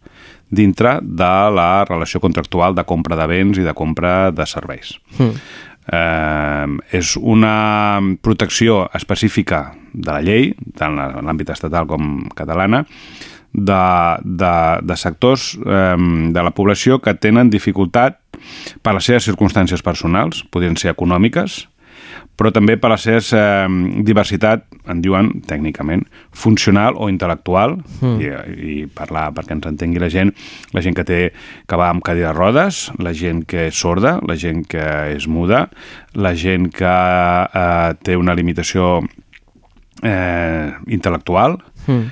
[0.52, 4.98] dintre de la relació contractual de compra de béns i de compra de serveis.
[5.18, 5.36] Mm.
[5.82, 12.84] Eh, és una protecció específica de la llei, tant en l'àmbit estatal com catalana,
[13.52, 13.82] de,
[14.24, 15.96] de, de sectors eh,
[16.32, 18.20] de la població que tenen dificultat
[18.82, 21.66] per les seves circumstàncies personals, podrien ser econòmiques,
[22.36, 28.18] però també per la seva eh, diversitat, en diuen tècnicament, funcional o intel·lectual, Mm.
[28.20, 28.28] i,
[28.82, 30.32] i parlar perquè ens entengui la gent,
[30.74, 31.20] la gent que té
[31.68, 34.82] que va amb cadira de rodes, la gent que és sorda, la gent que
[35.14, 35.68] és muda,
[36.14, 39.02] la gent que eh, té una limitació
[40.02, 42.10] eh, intel·lectual, Mm.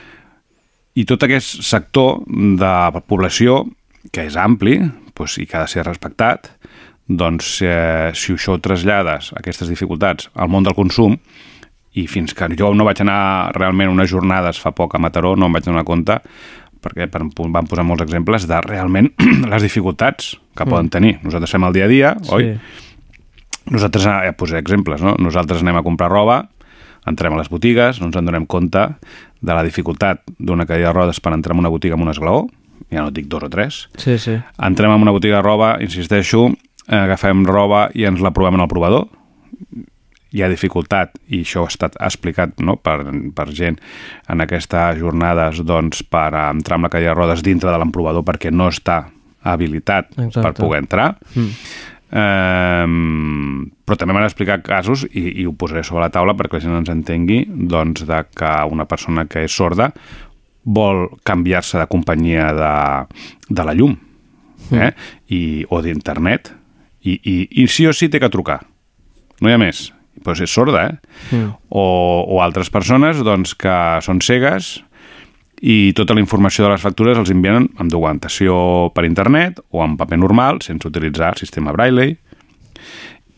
[0.98, 3.64] i tot aquest sector de població,
[4.11, 4.80] que és ampli
[5.14, 6.48] doncs, i que ha de ser respectat,
[7.11, 11.17] doncs eh, si això ho trasllades, aquestes dificultats, al món del consum,
[11.99, 15.49] i fins que jo no vaig anar realment unes jornades fa poc a Mataró, no
[15.51, 16.21] em vaig donar compte,
[16.81, 19.11] perquè per, van posar molts exemples de realment
[19.53, 20.71] les dificultats que Mm.
[20.71, 21.19] poden tenir.
[21.25, 22.33] Nosaltres fem el dia a dia, Sí.
[22.35, 22.55] oi?
[23.71, 25.15] Nosaltres, eh, posaré exemples, no?
[25.19, 26.49] Nosaltres anem a comprar roba,
[27.07, 28.87] entrem a les botigues, no ens en donem compte
[29.41, 32.47] de la dificultat d'una cadira de rodes per entrar en una botiga amb un esglaó,
[32.91, 33.89] ja no dic dos o tres.
[33.97, 34.39] Sí, sí.
[34.59, 36.49] Entrem en una botiga de roba, insisteixo,
[36.91, 39.09] agafem roba i ens la provem en el provador.
[40.30, 43.01] Hi ha dificultat, i això ha estat explicat no, per,
[43.34, 43.80] per gent
[44.30, 48.53] en aquestes jornades doncs, per entrar amb la cadira de rodes dintre de l'emprovador perquè
[48.55, 49.05] no està
[49.43, 50.43] habilitat Exacte.
[50.45, 51.14] per poder entrar.
[51.34, 51.55] Mm.
[52.11, 56.64] Um, però també m'han explicat casos, i, i ho posaré sobre la taula perquè la
[56.64, 59.93] gent ens entengui, doncs de que una persona que és sorda
[60.64, 62.72] vol canviar-se de companyia de,
[63.49, 63.95] de la llum
[64.74, 64.91] eh?
[65.32, 66.53] I, o d'internet
[67.03, 68.61] i, i, i sí o sí té que trucar
[69.40, 69.88] no hi ha més
[70.20, 70.94] doncs és sorda eh?
[71.32, 71.51] Mm.
[71.70, 71.84] o,
[72.36, 73.74] o altres persones doncs, que
[74.05, 74.78] són cegues
[75.61, 79.98] i tota la informació de les factures els envien amb documentació per internet o en
[80.01, 82.14] paper normal, sense utilitzar el sistema Braille.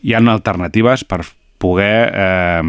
[0.03, 1.19] Hi ha alternatives per
[1.63, 2.61] poder eh,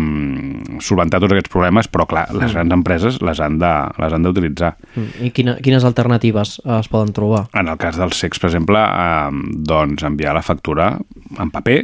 [0.85, 2.55] solventar tots aquests problemes, però clar, les Mm.
[2.55, 4.77] grans empreses les han de- les han d'utilitzar.
[4.95, 5.25] Mm.
[5.27, 7.49] I quina, quines alternatives eh, es poden trobar?
[7.55, 9.31] En el cas dels secs, per exemple, eh,
[9.67, 10.93] doncs enviar la factura
[11.39, 11.81] en paper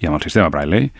[0.00, 0.90] i amb el sistema Braille.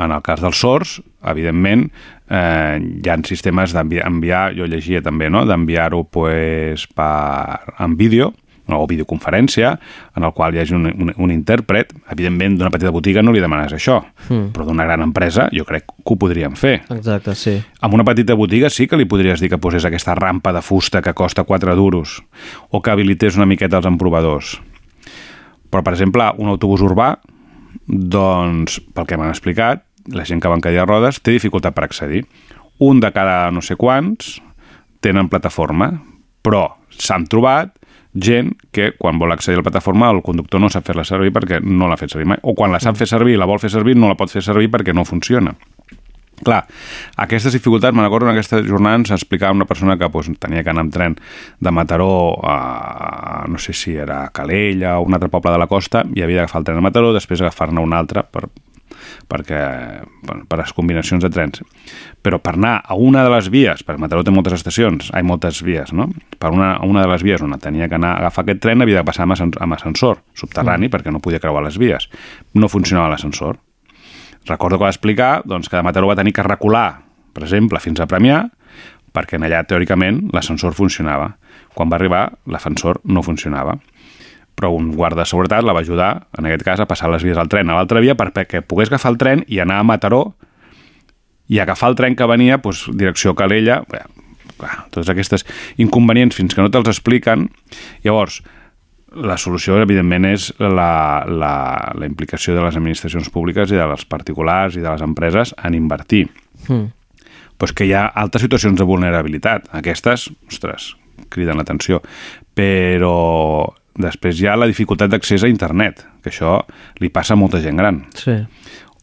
[0.00, 1.90] En el cas dels sords, evidentment,
[2.30, 8.32] eh, hi ha sistemes d'enviar, jo llegia també, no?, d'enviar-ho pues, per, en vídeo,
[8.78, 9.72] o videoconferència,
[10.16, 11.92] en el qual hi hagi un, un, un intèrpret.
[12.12, 14.00] Evidentment, d'una petita botiga no li demanes això,
[14.30, 14.52] Mm.
[14.54, 16.82] però d'una gran empresa jo crec que ho podríem fer.
[16.90, 17.56] Exacte, sí.
[17.80, 21.02] Amb una petita botiga sí que li podries dir que posés aquesta rampa de fusta
[21.02, 22.22] que costa 4 duros
[22.70, 24.60] o que habilités una miqueta els emprovadors.
[25.70, 27.16] Però, per exemple, un autobús urbà,
[27.86, 31.74] doncs, pel que m'han explicat, la gent que va en cadira de rodes té dificultat
[31.76, 32.24] per accedir.
[32.80, 34.38] Un de cada no sé quants
[35.04, 35.90] tenen plataforma,
[36.42, 37.74] però s'han trobat
[38.14, 41.60] gent que quan vol accedir a la plataforma el conductor no sap fer-la servir perquè
[41.62, 43.70] no l'ha fet servir mai, o quan la sap fer servir i la vol fer
[43.70, 45.54] servir no la pot fer servir perquè no funciona.
[46.40, 46.62] Clar,
[47.20, 50.72] aquestes dificultats, me'n recordo en aquesta jornada ens explicava una persona que pues, tenia que
[50.72, 51.16] anar amb tren
[51.60, 56.00] de Mataró a, no sé si era Calella o un altre poble de la costa
[56.16, 58.46] i havia d'agafar el tren a Mataró, després agafar-ne un altre per,
[59.30, 59.60] perquè,
[60.26, 61.62] bueno, per les combinacions de trens.
[62.22, 65.24] Però per anar a una de les vies, perquè Mataró té moltes estacions, hi ha
[65.26, 66.08] moltes vies, no?
[66.38, 68.82] Per una, a una de les vies on tenia que anar a agafar aquest tren
[68.82, 70.94] havia de passar amb, ascens amb ascensor subterrani mm.
[70.94, 72.08] perquè no podia creuar les vies.
[72.54, 73.58] No funcionava l'ascensor.
[74.48, 77.02] Recordo que va explicar doncs, que de Mataró va tenir que recular,
[77.34, 78.46] per exemple, fins a Premià,
[79.14, 81.34] perquè en allà, teòricament, l'ascensor funcionava.
[81.74, 83.76] Quan va arribar, l'ascensor no funcionava.
[84.60, 87.38] Però un guarda de seguretat la va ajudar, en aquest cas, a passar les vies
[87.40, 90.34] al tren a l'altra via perquè pogués agafar el tren i anar a Mataró
[91.48, 94.04] i agafar el tren que venia, doncs, direcció Calella, bé,
[94.60, 95.46] clar, totes aquestes
[95.80, 97.48] inconvenients fins que no te'ls expliquen.
[98.04, 98.42] Llavors,
[99.16, 101.54] la solució, evidentment, és la, la,
[101.98, 105.74] la implicació de les administracions públiques i de les particulars i de les empreses en
[105.74, 106.28] invertir.
[106.68, 106.92] Mm.
[107.58, 109.66] Pues que hi ha altres situacions de vulnerabilitat.
[109.76, 110.94] Aquestes, ostres,
[111.34, 112.00] criden l'atenció.
[112.56, 113.16] Però
[114.02, 116.58] després hi ha la dificultat d'accés a internet, que això
[117.00, 118.04] li passa a molta gent gran.
[118.16, 118.36] Sí.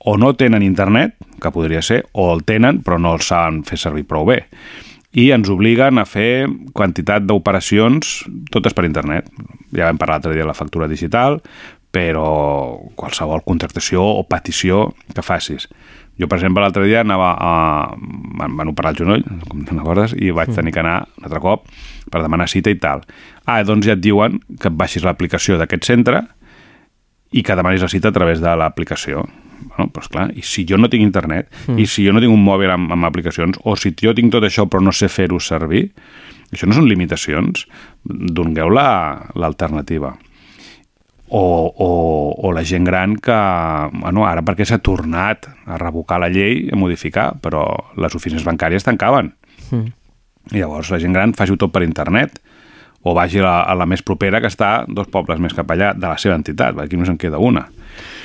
[0.07, 3.80] O no tenen internet, que podria ser, o el tenen però no el saben fer
[3.82, 4.44] servir prou bé
[5.18, 6.45] i ens obliguen a fer
[6.78, 8.19] quantitat d'operacions
[8.53, 9.30] totes per internet.
[9.74, 11.40] Ja vam parlar l'altre dia de la factura digital,
[11.91, 15.69] però qualsevol contractació o petició que facis.
[16.18, 17.52] Jo, per exemple, l'altre dia anava a...
[18.38, 21.39] Van, van operar el genoll, com te'n recordes, i vaig tenir que anar un altre
[21.44, 21.68] cop
[22.11, 23.03] per demanar cita i tal.
[23.45, 26.23] Ah, doncs ja et diuen que et baixis l'aplicació d'aquest centre
[27.35, 29.26] i que demanis la cita a través de l'aplicació.
[29.57, 31.73] Bueno, doncs clar, i si jo no tinc internet, Mm.
[31.73, 31.80] mm.
[31.81, 34.44] i si jo no tinc un mòbil amb, amb aplicacions, o si jo tinc tot
[34.45, 35.91] això però no sé fer-ho servir,
[36.53, 37.65] això no són limitacions,
[38.06, 40.15] dongueu la- l'alternativa.
[41.28, 41.88] O, o,
[42.40, 43.36] o la gent gran que,
[43.99, 47.66] bueno, ara perquè s'ha tornat a revocar la llei, a modificar, però
[47.99, 49.34] les oficines bancàries tancaven.
[49.72, 49.90] Mm.
[50.56, 52.40] I llavors la gent gran faci tot per internet
[53.08, 55.94] o vagi a la, a la més propera que està dos pobles més cap allà
[55.95, 57.68] de la seva entitat, perquè aquí no se'n queda una.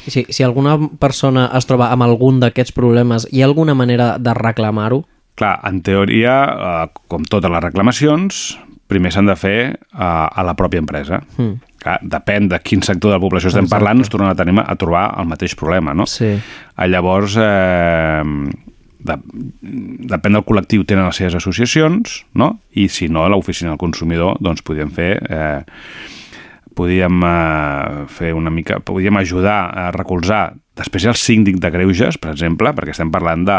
[0.07, 4.35] Si, si alguna persona es troba amb algun d'aquests problemes, hi ha alguna manera de
[4.35, 5.05] reclamar-ho?
[5.39, 8.43] Clar, en teoria, eh, com totes les reclamacions,
[8.91, 11.23] primer s'han de fer eh, a la pròpia empresa.
[11.39, 11.72] Mm.
[11.83, 13.75] Clar, depèn de quin sector de la població estem Exacte.
[13.75, 16.07] parlant, ens tornem a, tenir, a trobar el mateix problema, no?
[16.07, 16.31] Sí.
[16.37, 18.23] Eh, Llavors, eh,
[19.03, 19.17] de,
[20.13, 22.53] depèn del col·lectiu, tenen les seves associacions, no?
[22.79, 25.15] I si no, l'oficina del consumidor, doncs podíem fer...
[25.27, 25.63] Eh,
[26.73, 32.33] podíem eh, fer una mica, podíem ajudar a recolzar després el síndic de greuges, per
[32.33, 33.59] exemple, perquè estem parlant de,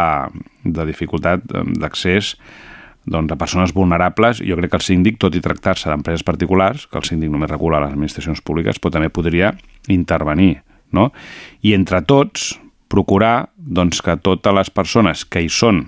[0.65, 2.33] de dificultat eh, d'accés
[3.05, 6.99] doncs, a persones vulnerables, jo crec que el síndic, tot i tractar-se d'empreses particulars, que
[6.99, 9.53] el síndic només regula les administracions públiques, però també podria
[9.91, 10.61] intervenir,
[10.95, 11.11] no?
[11.61, 12.53] I entre tots,
[12.93, 15.87] procurar doncs, que totes les persones que hi són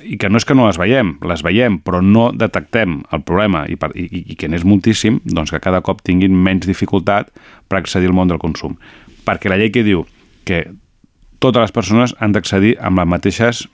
[0.00, 3.66] i que no és que no les veiem, les veiem, però no detectem el problema
[3.68, 7.28] i, per, i, i que n'és moltíssim, doncs que cada cop tinguin menys dificultat
[7.68, 8.78] per accedir al món del consum.
[9.26, 10.06] Perquè la llei que diu
[10.48, 10.62] que
[11.40, 13.66] totes les persones han d'accedir amb les mateixes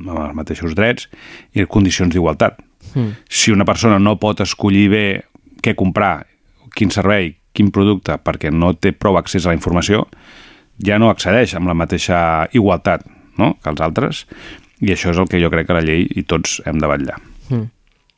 [0.00, 1.08] amb els mateixos drets
[1.54, 2.58] i condicions d'igualtat.
[2.94, 3.14] Mm.
[3.28, 5.04] Si una persona no pot escollir bé
[5.62, 6.26] què comprar,
[6.74, 10.06] quin servei, quin producte, perquè no té prou accés a la informació,
[10.82, 13.04] ja no accedeix amb la mateixa igualtat
[13.38, 13.54] no?
[13.62, 14.24] que els altres,
[14.82, 17.20] i això és el que jo crec que la llei i tots hem de vetllar.
[17.50, 17.68] Mm.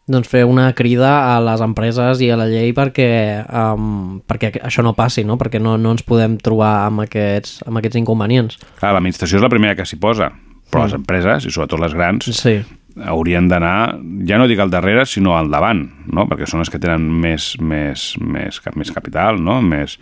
[0.04, 3.08] Doncs fer una crida a les empreses i a la llei perquè,
[3.48, 5.38] um, perquè això no passi, no?
[5.40, 8.58] perquè no, no ens podem trobar amb aquests, amb aquests inconvenients.
[8.82, 10.28] Clar, l'administració és la primera que s'hi posa,
[10.70, 10.86] però Mm.
[10.86, 12.62] les empreses, i sobretot les grans, sí.
[13.04, 16.26] haurien d'anar, ja no dic al darrere, sinó al davant, no?
[16.28, 19.60] perquè són les que tenen més, més, més, més capital, no?
[19.62, 19.98] més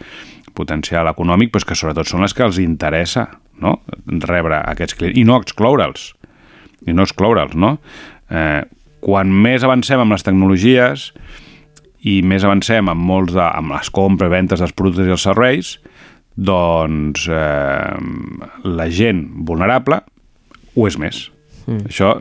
[0.55, 3.29] potencial econòmic, però que sobretot són les que els interessa
[3.61, 3.81] no?
[4.07, 6.13] rebre aquests clients i no excloure'ls
[6.87, 7.77] i no excloure'ls, no?
[8.31, 8.63] Eh,
[9.03, 11.11] quan més avancem amb les tecnologies
[12.07, 15.73] i més avancem amb molts de, amb les compres, ventes dels productes i els serveis,
[16.35, 17.99] doncs eh,
[18.67, 20.01] la gent vulnerable
[20.77, 21.23] ho és més.
[21.67, 21.87] Mm.
[21.87, 22.15] Això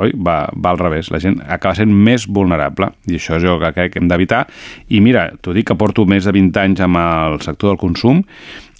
[0.00, 1.10] oi, va, va al revés.
[1.12, 4.46] La gent acaba sent més vulnerable i això és jo que crec que hem d'evitar.
[4.88, 8.22] I mira, t'ho dic que porto més de 20 anys amb el sector del consum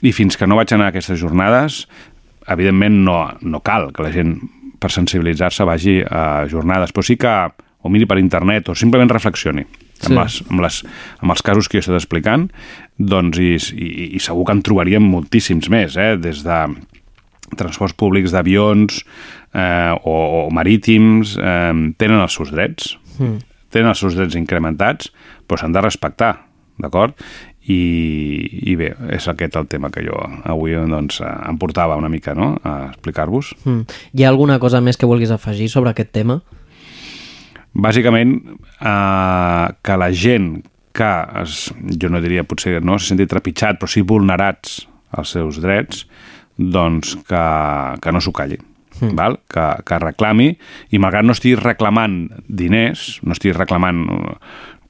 [0.02, 1.84] i fins que no vaig anar a aquestes jornades,
[2.50, 4.38] evidentment no, no cal que la gent
[4.82, 7.36] per sensibilitzar-se vagi a jornades, però sí que
[7.82, 9.66] o miri per internet o simplement reflexioni
[10.02, 10.08] Sí.
[10.10, 10.76] amb, les, amb, les,
[11.22, 12.48] amb els casos que jo he estat explicant
[12.98, 16.16] doncs, i, i, i segur que en trobaríem moltíssims més, eh?
[16.18, 16.58] des de
[17.58, 19.02] transports públics d'avions
[19.54, 20.14] eh, o,
[20.46, 23.42] o marítims, eh, tenen els seus drets, Mm.
[23.68, 25.10] tenen els seus drets incrementats,
[25.46, 26.46] però s'han de respectar,
[26.80, 27.12] d'acord?
[27.68, 30.16] I, I bé, és aquest el tema que jo
[30.48, 32.56] avui doncs, em portava una mica no?
[32.64, 33.52] a explicar-vos.
[33.64, 33.84] Mm.
[34.16, 36.40] Hi ha alguna cosa més que vulguis afegir sobre aquest tema?
[37.72, 38.34] Bàsicament,
[38.80, 41.12] eh, que la gent que,
[41.42, 41.70] es,
[42.00, 44.82] jo no diria potser no se senti trepitjat, però sí vulnerats
[45.16, 46.06] els seus drets,
[46.72, 47.42] doncs que,
[48.02, 48.58] que no s'ho calli.
[49.00, 49.14] Mm.
[49.16, 49.38] Val?
[49.50, 50.50] Que, que reclami
[50.92, 54.34] i malgrat no estigui reclamant diners, no estigui reclamant eh,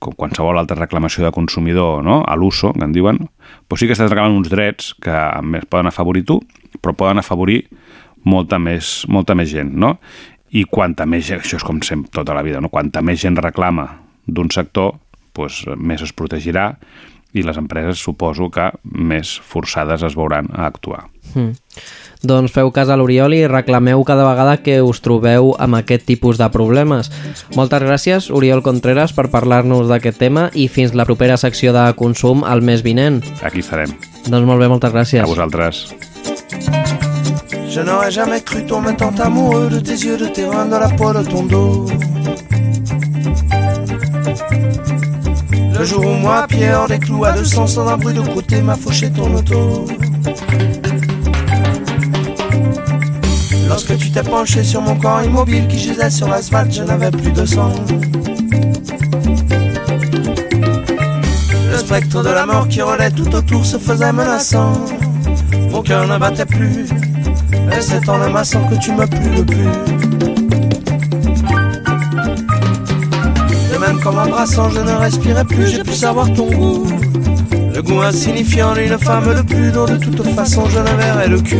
[0.02, 2.22] com qualsevol altra reclamació de consumidor no?
[2.26, 3.22] a l'uso, que en diuen,
[3.68, 5.16] però sí que estàs reclamant uns drets que
[5.46, 6.40] més poden afavorir tu,
[6.82, 7.62] però poden afavorir
[8.26, 9.96] molta més, molta més gent, no?
[10.52, 12.68] I quanta més gent, això és com sempre tota la vida, no?
[12.68, 13.86] quanta més gent reclama
[14.26, 14.98] d'un sector,
[15.32, 16.74] doncs, més es protegirà
[17.32, 21.06] i les empreses suposo que més forçades es veuran a actuar.
[21.34, 21.56] Mm.
[22.22, 26.38] Doncs feu cas a l'Oriol i reclameu cada vegada que us trobeu amb aquest tipus
[26.38, 27.10] de problemes.
[27.58, 32.46] Moltes gràcies, Oriol Contreras, per parlar-nos d'aquest tema i fins la propera secció de consum
[32.46, 33.22] al mes vinent.
[33.42, 33.90] Aquí estarem.
[34.28, 35.24] Doncs molt bé, moltes gràcies.
[35.24, 35.88] A vosaltres.
[37.72, 40.90] Je n'aurais jamais cru tomber tant amoureux de tes yeux, de tes mains, de la
[40.94, 41.90] peau de ton dos.
[45.78, 48.20] Le jour où moi, pied hors des clous, à deux sens, sans un bruit de
[48.20, 49.86] côté, m'a fauché ton auto.
[53.68, 57.32] Lorsque tu t'es penché sur mon corps immobile qui gisait sur l'asphalte, je n'avais plus
[57.32, 57.72] de sang.
[61.70, 64.74] Le spectre de la mort qui relaie tout autour se faisait menaçant.
[65.70, 66.84] Mon cœur ne battait plus,
[67.72, 70.41] et c'est en le massant que tu m'as plu le plus.
[74.02, 76.86] De même qu'en m'embrassant, je ne respirais plus, j'ai pu savoir ton goût.
[77.74, 81.40] Le goût insignifiant d'une femme le plus dont de toute façon je ne verrai le
[81.40, 81.58] cul.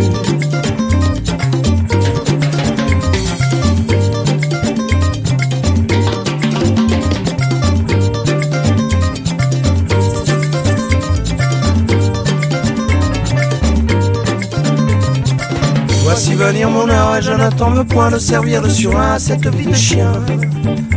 [16.43, 19.67] Voici venir mon heure et je veux point de servir de surin à cette vie
[19.67, 20.13] de chien,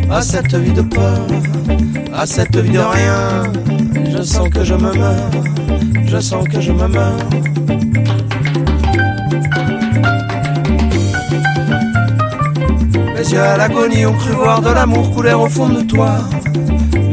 [0.09, 1.19] à cette vie de peur,
[2.13, 3.43] à cette vie de rien.
[4.09, 5.29] Je sens que je me meurs,
[6.07, 7.29] je sens que je me meurs.
[13.15, 16.17] Mes yeux à l'agonie ont cru voir de l'amour couler au fond de toi.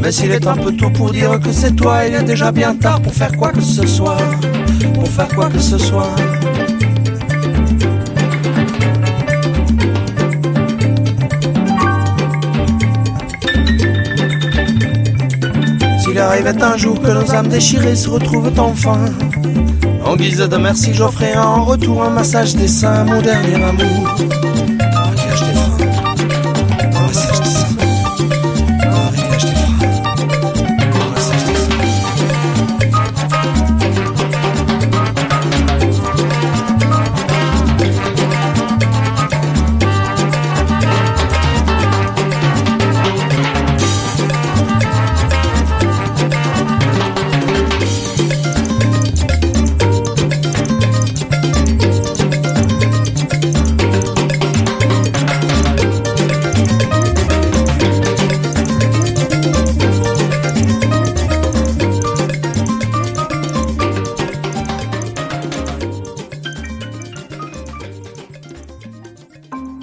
[0.01, 2.73] Mais s'il est un peu tôt pour dire que c'est toi, il est déjà bien
[2.75, 4.17] tard pour faire quoi que ce soit.
[4.95, 6.15] Pour faire quoi que ce soit.
[16.23, 19.05] Arrivait un jour que nos âmes déchirées se retrouvent enfin,
[20.05, 24.82] en guise de merci, j'offrirai en retour un massage des seins, mon dernier amour.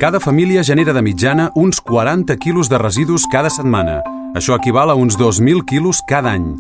[0.01, 3.98] Cada família genera de mitjana uns 40 quilos de residus cada setmana.
[4.32, 6.55] Això equival a uns 2.000 quilos cada any.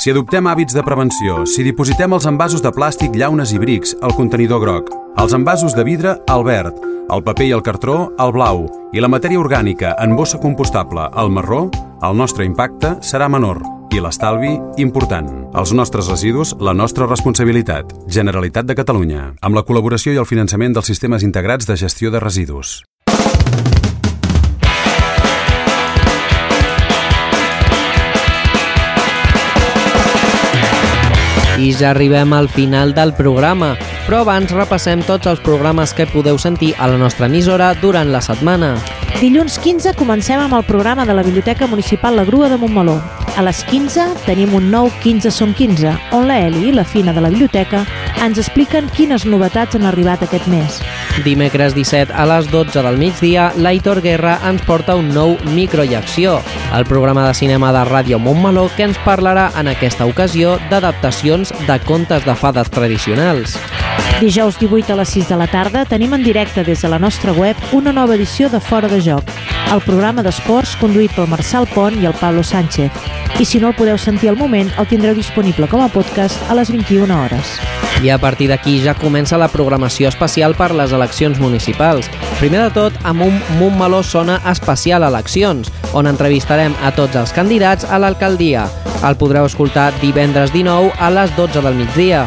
[0.00, 4.16] Si adoptem hàbits de prevenció, si dipositem els envasos de plàstic, llaunes i brics al
[4.16, 4.88] contenidor groc,
[5.20, 6.80] els envasos de vidre al verd,
[7.12, 8.64] el paper i el cartró al blau
[8.96, 11.66] i la matèria orgànica en bossa compostable al marró,
[12.00, 15.28] el nostre impacte serà menor i l'estalvi important.
[15.56, 17.92] Els nostres residus, la nostra responsabilitat.
[18.08, 22.20] Generalitat de Catalunya, amb la col·laboració i el finançament dels sistemes integrats de gestió de
[22.20, 22.82] residus.
[31.56, 33.76] I ja arribem al final del programa,
[34.06, 38.22] però abans repassem tots els programes que podeu sentir a la nostra emissora durant la
[38.22, 38.76] setmana.
[39.18, 43.00] Dilluns 15 comencem amb el programa de la Biblioteca Municipal La Grua de Montmeló.
[43.36, 47.12] A les 15 tenim un nou 15 són 15, on la Eli i la Fina
[47.16, 47.82] de la biblioteca
[48.24, 50.80] ens expliquen quines novetats han arribat aquest mes.
[51.24, 55.96] Dimecres 17 a les 12 del migdia, l'Aitor Guerra ens porta un nou Micro i
[55.96, 56.36] Acció,
[56.76, 61.80] el programa de cinema de Ràdio Montmeló que ens parlarà en aquesta ocasió d'adaptacions de
[61.88, 63.56] contes de fades tradicionals.
[64.20, 67.32] Dijous 18 a les 6 de la tarda tenim en directe des de la nostra
[67.36, 69.28] web una nova edició de Fora de Joc,
[69.74, 72.88] el programa d'esports conduït pel Marçal Pont i el Pablo Sánchez.
[73.36, 76.56] I si no el podeu sentir al moment, el tindreu disponible com a podcast a
[76.56, 77.58] les 21 hores.
[78.00, 82.08] I a partir d'aquí ja comença la programació especial per les eleccions municipals.
[82.40, 87.84] Primer de tot, amb un Montmeló Sona especial eleccions, on entrevistarem a tots els candidats
[87.84, 88.64] a l'alcaldia.
[89.04, 92.24] El podreu escoltar divendres 19 a les 12 del migdia.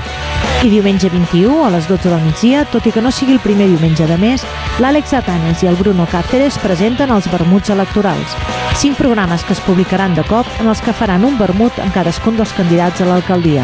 [0.60, 3.69] I diumenge 21 a les 12 del migdia, tot i que no sigui el primer
[3.69, 4.44] diumenge de mes,
[4.84, 8.36] l'Àlex Atanes i el Bruno Cáceres presenten els vermuts electorals.
[8.76, 12.36] Cinc programes que es publicaran de cop en els que faran un vermut en cadascun
[12.36, 13.64] dels candidats a l'alcaldia.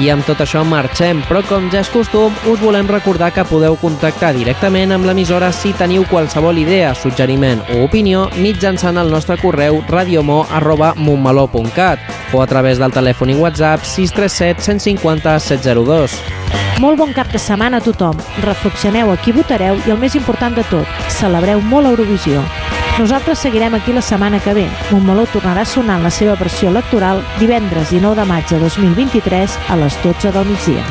[0.00, 3.76] I amb tot això marxem, però com ja és costum, us volem recordar que podeu
[3.76, 9.84] contactar directament amb l'emissora si teniu qualsevol idea, suggeriment o opinió mitjançant el nostre correu
[9.90, 11.98] radiomo.montmeló.cat
[12.32, 16.16] o a través del telèfon i WhatsApp 637 150 702.
[16.80, 18.16] Molt bon cap de setmana a tothom.
[18.40, 20.88] Reflexioneu a qui votareu i el més important de tot,
[21.20, 22.40] celebreu molt Eurovisió.
[22.98, 24.66] Nosaltres seguirem aquí la setmana que ve.
[24.90, 30.02] Montmeló tornarà sonant la seva versió electoral divendres 19 de maig de 2023 a les
[30.02, 30.84] 12 del migdia.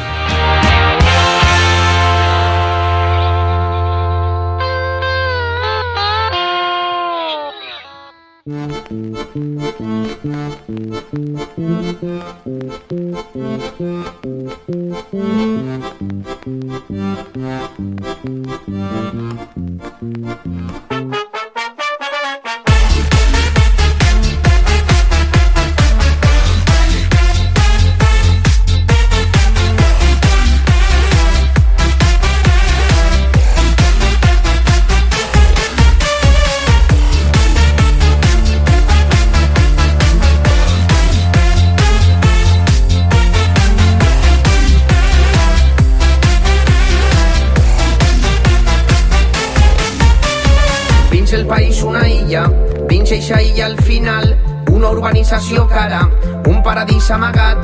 [53.30, 54.38] Mateixa illa al final,
[54.72, 56.10] una urbanització cara,
[56.48, 57.58] un paradís amagat.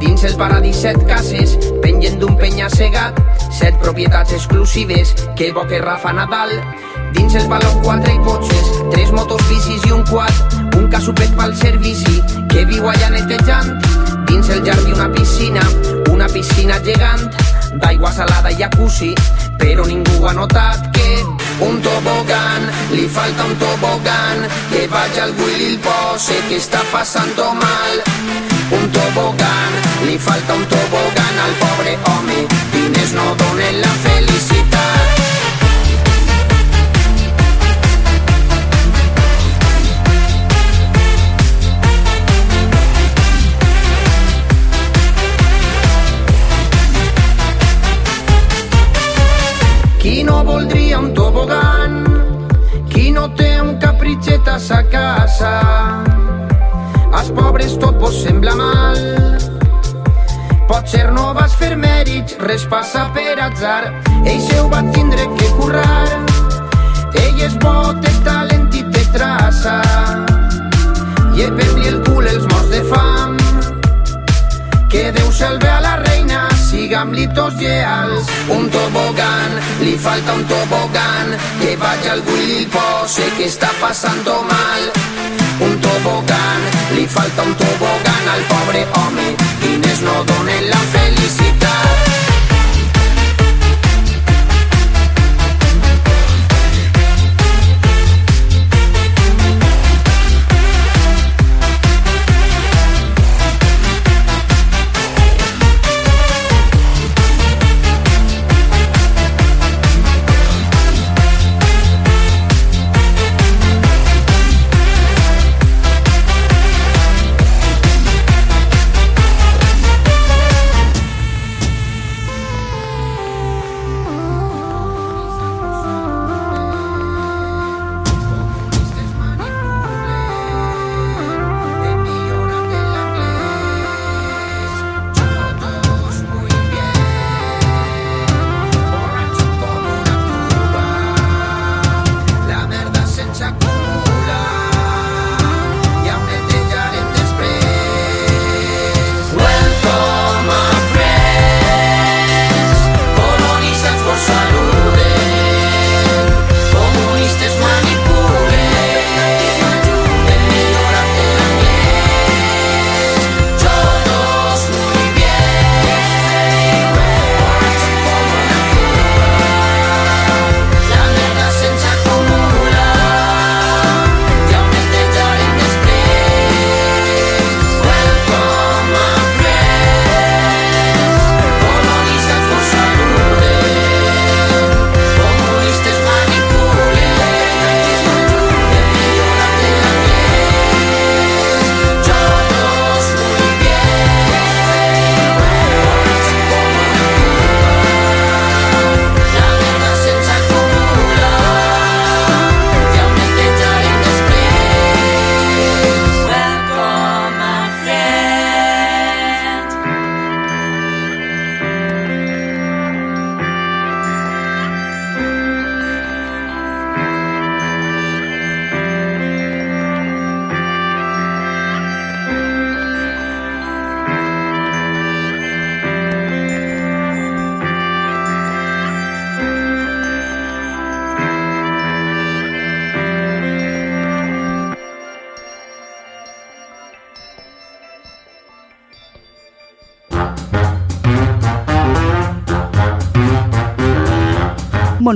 [0.00, 3.18] Dins el paradís set cases, pengen d'un penya-segat,
[3.52, 6.50] set propietats exclusives, que bo que Rafa Nadal.
[7.12, 10.32] Dins el baló quatre cotxes, tres motos bicis i un quad,
[10.78, 13.84] un casupet pel servici, que viu allà netejant.
[14.30, 15.66] Dins el jardí una piscina,
[16.10, 17.28] una piscina gegant,
[17.84, 19.12] d'aigua salada i jacuzzi,
[19.60, 20.91] però ningú ha notat
[21.62, 26.82] un tobogan, li falta un tobogan, que vaig al Willy i el pose que està
[26.92, 28.02] passant mal.
[28.78, 29.72] Un tobogan,
[30.06, 32.38] li falta un tobogan al pobre home,
[32.74, 34.42] diners no donen la felicitat.
[50.02, 50.98] Qui no voldria
[54.62, 56.04] capritxet a sa casa?
[57.12, 58.96] Als pobres tot vos sembla mal.
[60.68, 63.92] Potser no vas fer mèrits, res passa per atzar.
[64.24, 66.06] Ell se ho va tindre que currar.
[67.14, 69.80] Ell és bo, té talent i té traça.
[71.34, 73.36] I per-li el cul els morts de fam.
[74.88, 76.11] Que Déu salve a la reina,
[76.72, 78.30] sigam-li tots lleals.
[78.56, 83.70] Un tobogan, li falta un tobogan, que vaig al Willy i el pose que està
[83.82, 84.88] passant mal.
[85.68, 86.66] Un tobogan,
[86.96, 89.28] li falta un tobogan al pobre home,
[89.62, 92.21] diners no donen la felicitat.